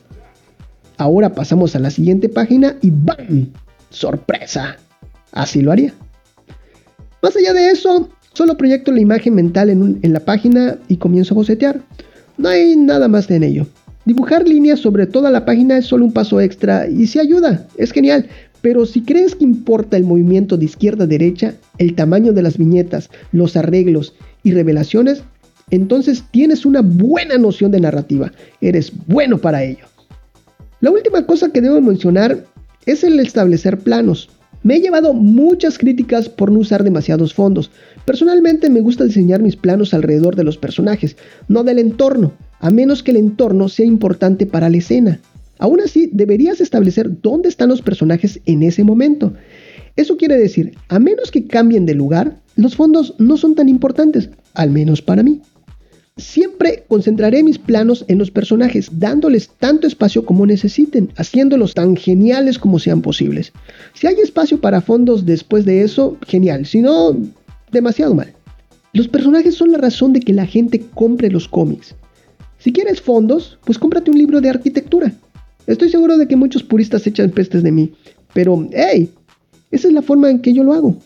Ahora 0.99 1.33
pasamos 1.35 1.75
a 1.77 1.79
la 1.79 1.91
siguiente 1.91 2.29
página 2.29 2.77
y 2.83 2.91
¡BAM! 2.91 3.47
¡Sorpresa! 3.89 4.77
Así 5.33 5.63
lo 5.63 5.73
haría. 5.73 5.95
Más 7.23 7.35
allá 7.35 7.55
de 7.55 7.71
eso, 7.71 8.11
solo 8.35 8.57
proyecto 8.57 8.93
la 8.93 9.01
imagen 9.01 9.35
mental 9.35 9.71
en, 9.71 10.13
la 10.13 10.21
página 10.21 10.77
y 10.89 10.99
comienzo 10.99 11.33
a 11.33 11.37
bocetear. 11.37 11.81
No 12.37 12.51
hay 12.51 12.77
nada 12.77 13.09
más 13.09 13.31
en 13.31 13.45
ello. 13.45 13.67
Dibujar 14.05 14.47
líneas 14.47 14.81
sobre 14.81 15.07
toda 15.07 15.31
la 15.31 15.45
página 15.45 15.79
es 15.79 15.87
solo 15.87 16.05
un 16.05 16.13
paso 16.13 16.41
extra 16.41 16.89
y 16.89 17.07
si 17.07 17.19
ayuda, 17.19 17.67
es 17.77 17.93
genial, 17.93 18.29
pero 18.61 18.87
si 18.87 19.03
crees 19.03 19.35
que 19.35 19.44
importa 19.44 19.97
el 19.97 20.05
movimiento 20.05 20.57
de 20.57 20.64
izquierda 20.64 21.05
a 21.05 21.07
derecha, 21.09 21.55
el 21.79 21.94
tamaño 21.94 22.33
de 22.33 22.42
las 22.42 22.59
viñetas, 22.59 23.11
los 23.33 23.57
arreglos 23.57 24.14
y 24.42 24.53
revelaciones, 24.53 25.23
entonces 25.71 26.25
tienes 26.31 26.64
una 26.66 26.81
buena 26.81 27.38
noción 27.38 27.71
de 27.71 27.81
narrativa. 27.81 28.33
Eres 28.61 28.92
bueno 29.07 29.38
para 29.38 29.62
ello. 29.62 29.85
La 30.81 30.90
última 30.90 31.27
cosa 31.27 31.51
que 31.51 31.61
debo 31.61 31.81
mencionar 31.81 32.44
es 32.87 33.05
el 33.05 33.21
establecer 33.21 33.79
planos. 33.79 34.31
Me 34.62 34.77
he 34.77 34.81
llevado 34.81 35.12
muchas 35.12 35.79
críticas 35.79 36.29
por 36.29 36.51
no 36.51 36.61
usar 36.61 36.83
demasiados 36.83 37.35
fondos. 37.35 37.71
Personalmente 38.05 38.71
me 38.71 38.81
gusta 38.81 39.05
diseñar 39.05 39.40
mis 39.40 39.57
planos 39.57 39.94
alrededor 39.94 40.35
de 40.35 40.44
los 40.44 40.57
personajes, 40.57 41.16
no 41.47 41.62
del 41.64 41.79
entorno, 41.79 42.33
a 42.61 42.71
menos 42.71 43.03
que 43.03 43.12
el 43.12 43.18
entorno 43.18 43.68
sea 43.68 43.87
importante 43.87 44.47
para 44.47 44.68
la 44.68 44.79
escena. 44.79 45.21
Aún 45.59 45.81
así, 45.81 46.09
deberías 46.12 46.61
establecer 46.61 47.21
dónde 47.21 47.49
están 47.49 47.68
los 47.68 47.83
personajes 47.83 48.40
en 48.47 48.62
ese 48.62 48.85
momento. 48.85 49.33
Eso 49.97 50.16
quiere 50.16 50.37
decir, 50.37 50.77
a 50.88 50.99
menos 50.99 51.31
que 51.31 51.47
cambien 51.47 51.85
de 51.85 51.94
lugar, 51.94 52.38
los 52.57 52.77
fondos 52.77 53.14
no 53.18 53.37
son 53.37 53.55
tan 53.55 53.68
importantes, 53.68 54.31
al 54.55 54.71
menos 54.71 55.03
para 55.03 55.23
mí. 55.23 55.40
Siempre 56.16 56.85
concentraré 56.88 57.44
mis 57.44 57.59
planos 57.59 58.05
en 58.09 58.18
los 58.18 58.31
personajes, 58.31 58.90
dándoles 58.99 59.51
tanto 59.59 59.87
espacio 59.87 60.25
como 60.25 60.47
necesiten, 60.47 61.11
haciéndolos 61.16 61.75
tan 61.75 61.97
geniales 61.97 62.59
como 62.59 62.81
sean 62.81 63.03
posibles. 63.03 63.53
Si 63.94 64.09
hay 64.09 64.16
espacio 64.16 64.61
para 64.61 64.81
fondos 64.81 65.27
después 65.27 65.64
de 65.64 65.83
eso, 65.83 66.16
genial, 66.27 66.66
si 66.66 66.81
no, 66.81 67.16
demasiado 67.71 68.14
mal. 68.14 68.33
Los 68.92 69.07
personajes 69.07 69.55
son 69.55 69.71
la 69.71 69.79
razón 69.79 70.12
de 70.12 70.21
que 70.21 70.33
la 70.33 70.47
gente 70.47 70.85
compre 70.94 71.31
los 71.31 71.47
cómics. 71.47 71.94
Si 72.59 72.73
quieres 72.73 73.01
fondos, 73.01 73.59
pues 73.64 73.79
cómprate 73.79 74.11
un 74.11 74.18
libro 74.18 74.40
de 74.40 74.51
arquitectura. 74.51 75.12
Estoy 75.69 75.91
seguro 75.91 76.17
de 76.17 76.27
que 76.27 76.35
muchos 76.35 76.63
puristas 76.63 77.07
echan 77.07 77.31
pestes 77.31 77.63
de 77.63 77.71
mí, 77.71 77.93
pero 78.33 78.67
hey, 78.73 79.11
esa 79.71 79.89
es 79.89 79.95
la 79.95 80.01
forma 80.01 80.31
en 80.31 80.41
que 80.41 80.55
yo 80.55 80.65
lo 80.65 80.73
hago. 80.73 80.97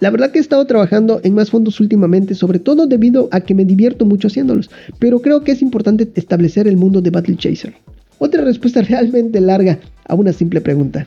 La 0.00 0.10
verdad 0.10 0.32
que 0.32 0.38
he 0.38 0.42
estado 0.42 0.66
trabajando 0.66 1.20
en 1.22 1.32
más 1.32 1.50
fondos 1.50 1.78
últimamente, 1.78 2.34
sobre 2.34 2.58
todo 2.58 2.88
debido 2.88 3.28
a 3.30 3.40
que 3.40 3.54
me 3.54 3.64
divierto 3.64 4.04
mucho 4.04 4.26
haciéndolos, 4.26 4.68
pero 4.98 5.20
creo 5.20 5.44
que 5.44 5.52
es 5.52 5.62
importante 5.62 6.10
establecer 6.16 6.66
el 6.66 6.76
mundo 6.76 7.00
de 7.00 7.10
Battle 7.10 7.36
Chaser. 7.36 7.72
Otra 8.18 8.42
respuesta 8.42 8.82
realmente 8.88 9.40
larga 9.40 9.78
a 10.08 10.14
una 10.16 10.32
simple 10.32 10.60
pregunta. 10.60 11.06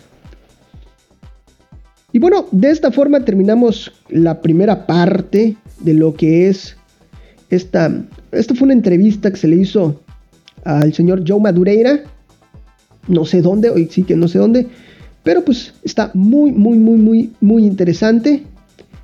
Y 2.13 2.19
bueno, 2.19 2.47
de 2.53 2.69
esta 2.69 2.89
forma 2.89 3.25
terminamos 3.25 3.91
la 4.07 4.41
primera 4.41 4.87
parte 4.87 5.57
de 5.81 5.93
lo 5.93 6.13
que 6.13 6.47
es 6.47 6.77
esta. 7.49 7.93
Esta 8.31 8.55
fue 8.55 8.67
una 8.67 8.73
entrevista 8.73 9.29
que 9.29 9.37
se 9.37 9.49
le 9.49 9.57
hizo 9.57 10.01
al 10.63 10.93
señor 10.93 11.25
Joe 11.27 11.41
Madureira, 11.41 12.01
no 13.07 13.25
sé 13.25 13.41
dónde, 13.41 13.69
hoy 13.69 13.87
sí 13.91 14.03
que 14.03 14.15
no 14.15 14.27
sé 14.27 14.39
dónde, 14.39 14.67
pero 15.23 15.43
pues 15.43 15.73
está 15.83 16.11
muy, 16.13 16.51
muy, 16.51 16.77
muy, 16.77 16.97
muy, 16.97 17.31
muy 17.41 17.65
interesante. 17.65 18.43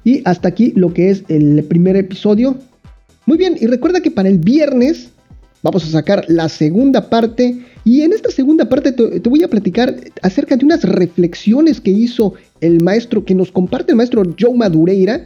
Y 0.05 0.21
hasta 0.25 0.49
aquí 0.49 0.73
lo 0.75 0.93
que 0.93 1.09
es 1.09 1.23
el 1.27 1.63
primer 1.63 1.95
episodio. 1.95 2.57
Muy 3.25 3.37
bien, 3.37 3.57
y 3.59 3.67
recuerda 3.67 4.01
que 4.01 4.11
para 4.11 4.29
el 4.29 4.37
viernes 4.37 5.09
vamos 5.61 5.85
a 5.85 5.87
sacar 5.87 6.25
la 6.27 6.49
segunda 6.49 7.09
parte. 7.09 7.57
Y 7.85 8.01
en 8.01 8.13
esta 8.13 8.31
segunda 8.31 8.69
parte 8.69 8.91
te, 8.91 9.29
voy 9.29 9.43
a 9.43 9.49
platicar 9.49 9.95
acerca 10.21 10.55
de 10.55 10.65
unas 10.65 10.83
reflexiones 10.83 11.81
que 11.81 11.91
hizo 11.91 12.33
el 12.61 12.81
maestro, 12.81 13.25
que 13.25 13.35
nos 13.35 13.51
comparte 13.51 13.91
el 13.91 13.97
maestro 13.97 14.23
Joe 14.39 14.55
Madureira, 14.55 15.25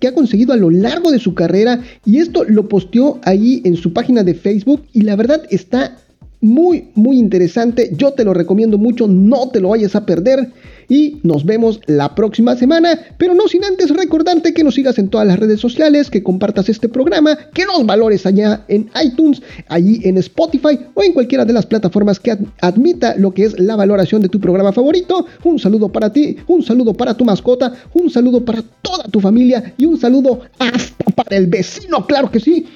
que 0.00 0.08
ha 0.08 0.14
conseguido 0.14 0.52
a 0.52 0.56
lo 0.56 0.70
largo 0.70 1.12
de 1.12 1.18
su 1.18 1.34
carrera. 1.34 1.82
Y 2.04 2.18
esto 2.18 2.44
lo 2.44 2.68
posteó 2.68 3.20
ahí 3.22 3.60
en 3.64 3.76
su 3.76 3.92
página 3.92 4.24
de 4.24 4.34
Facebook. 4.34 4.84
Y 4.92 5.02
la 5.02 5.14
verdad 5.16 5.42
está 5.50 5.98
muy, 6.42 6.88
muy 6.94 7.18
interesante. 7.18 7.90
Yo 7.96 8.12
te 8.12 8.24
lo 8.24 8.34
recomiendo 8.34 8.76
mucho, 8.76 9.06
no 9.06 9.48
te 9.48 9.60
lo 9.60 9.70
vayas 9.70 9.96
a 9.96 10.04
perder. 10.04 10.50
Y 10.88 11.20
nos 11.22 11.46
vemos 11.46 11.80
la 11.86 12.14
próxima 12.14 12.56
semana, 12.56 13.00
pero 13.16 13.32
no 13.34 13.48
sin 13.48 13.64
antes 13.64 13.88
recordarte 13.88 14.52
que 14.52 14.64
nos 14.64 14.74
sigas 14.74 14.98
en 14.98 15.08
todas 15.08 15.26
las 15.26 15.38
redes 15.38 15.60
sociales, 15.60 16.10
que 16.10 16.22
compartas 16.22 16.68
este 16.68 16.88
programa, 16.88 17.38
que 17.54 17.64
nos 17.64 17.86
valores 17.86 18.26
allá 18.26 18.64
en 18.68 18.90
iTunes, 19.02 19.40
allí 19.68 20.00
en 20.02 20.18
Spotify 20.18 20.78
o 20.92 21.02
en 21.02 21.14
cualquiera 21.14 21.44
de 21.46 21.54
las 21.54 21.64
plataformas 21.64 22.20
que 22.20 22.36
admita 22.60 23.14
lo 23.16 23.32
que 23.32 23.44
es 23.44 23.58
la 23.58 23.76
valoración 23.76 24.20
de 24.20 24.28
tu 24.28 24.40
programa 24.40 24.72
favorito. 24.72 25.24
Un 25.44 25.58
saludo 25.58 25.88
para 25.90 26.12
ti, 26.12 26.36
un 26.48 26.62
saludo 26.62 26.92
para 26.92 27.16
tu 27.16 27.24
mascota, 27.24 27.72
un 27.94 28.10
saludo 28.10 28.44
para 28.44 28.62
toda 28.82 29.04
tu 29.04 29.20
familia 29.20 29.72
y 29.78 29.86
un 29.86 29.98
saludo 29.98 30.40
hasta 30.58 31.04
para 31.14 31.36
el 31.36 31.46
vecino, 31.46 32.06
claro 32.06 32.30
que 32.30 32.40
sí. 32.40 32.66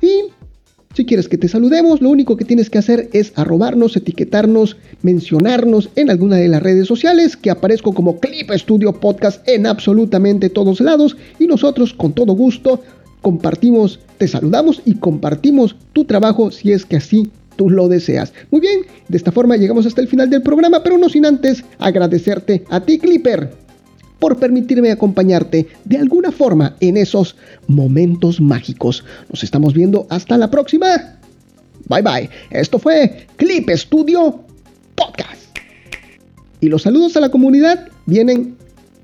Y 0.00 0.30
si 0.98 1.04
quieres 1.04 1.28
que 1.28 1.38
te 1.38 1.46
saludemos, 1.46 2.02
lo 2.02 2.10
único 2.10 2.36
que 2.36 2.44
tienes 2.44 2.70
que 2.70 2.78
hacer 2.78 3.08
es 3.12 3.32
arrobarnos, 3.36 3.96
etiquetarnos, 3.96 4.76
mencionarnos 5.02 5.90
en 5.94 6.10
alguna 6.10 6.34
de 6.34 6.48
las 6.48 6.60
redes 6.60 6.88
sociales, 6.88 7.36
que 7.36 7.52
aparezco 7.52 7.94
como 7.94 8.18
Clip 8.18 8.50
Studio 8.50 8.92
Podcast 8.92 9.48
en 9.48 9.68
absolutamente 9.68 10.50
todos 10.50 10.80
lados 10.80 11.16
y 11.38 11.46
nosotros 11.46 11.94
con 11.94 12.14
todo 12.14 12.32
gusto 12.32 12.82
compartimos, 13.22 14.00
te 14.18 14.26
saludamos 14.26 14.82
y 14.84 14.94
compartimos 14.94 15.76
tu 15.92 16.04
trabajo 16.04 16.50
si 16.50 16.72
es 16.72 16.84
que 16.84 16.96
así 16.96 17.30
tú 17.54 17.70
lo 17.70 17.86
deseas. 17.86 18.32
Muy 18.50 18.60
bien, 18.60 18.80
de 19.06 19.16
esta 19.16 19.30
forma 19.30 19.56
llegamos 19.56 19.86
hasta 19.86 20.00
el 20.00 20.08
final 20.08 20.28
del 20.30 20.42
programa, 20.42 20.82
pero 20.82 20.98
no 20.98 21.08
sin 21.08 21.26
antes 21.26 21.62
agradecerte 21.78 22.64
a 22.70 22.80
ti 22.80 22.98
Clipper 22.98 23.67
por 24.18 24.38
permitirme 24.38 24.90
acompañarte 24.90 25.68
de 25.84 25.98
alguna 25.98 26.32
forma 26.32 26.76
en 26.80 26.96
esos 26.96 27.36
momentos 27.66 28.40
mágicos. 28.40 29.04
Nos 29.30 29.44
estamos 29.44 29.74
viendo 29.74 30.06
hasta 30.10 30.36
la 30.36 30.50
próxima. 30.50 31.18
Bye 31.88 32.02
bye. 32.02 32.30
Esto 32.50 32.78
fue 32.78 33.26
Clip 33.36 33.68
Studio 33.70 34.44
Podcast. 34.94 35.56
Y 36.60 36.68
los 36.68 36.82
saludos 36.82 37.16
a 37.16 37.20
la 37.20 37.30
comunidad 37.30 37.88
vienen 38.06 38.56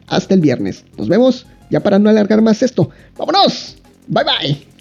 hasta 0.07 0.35
el 0.35 0.41
viernes. 0.41 0.85
Nos 0.99 1.09
vemos 1.09 1.47
ya 1.71 1.81
para 1.81 1.99
no 1.99 2.11
alargar 2.11 2.43
más 2.43 2.63
esto. 2.63 2.91
Vámonos. 3.17 3.77
Bye 4.09 4.25
bye. 4.25 4.74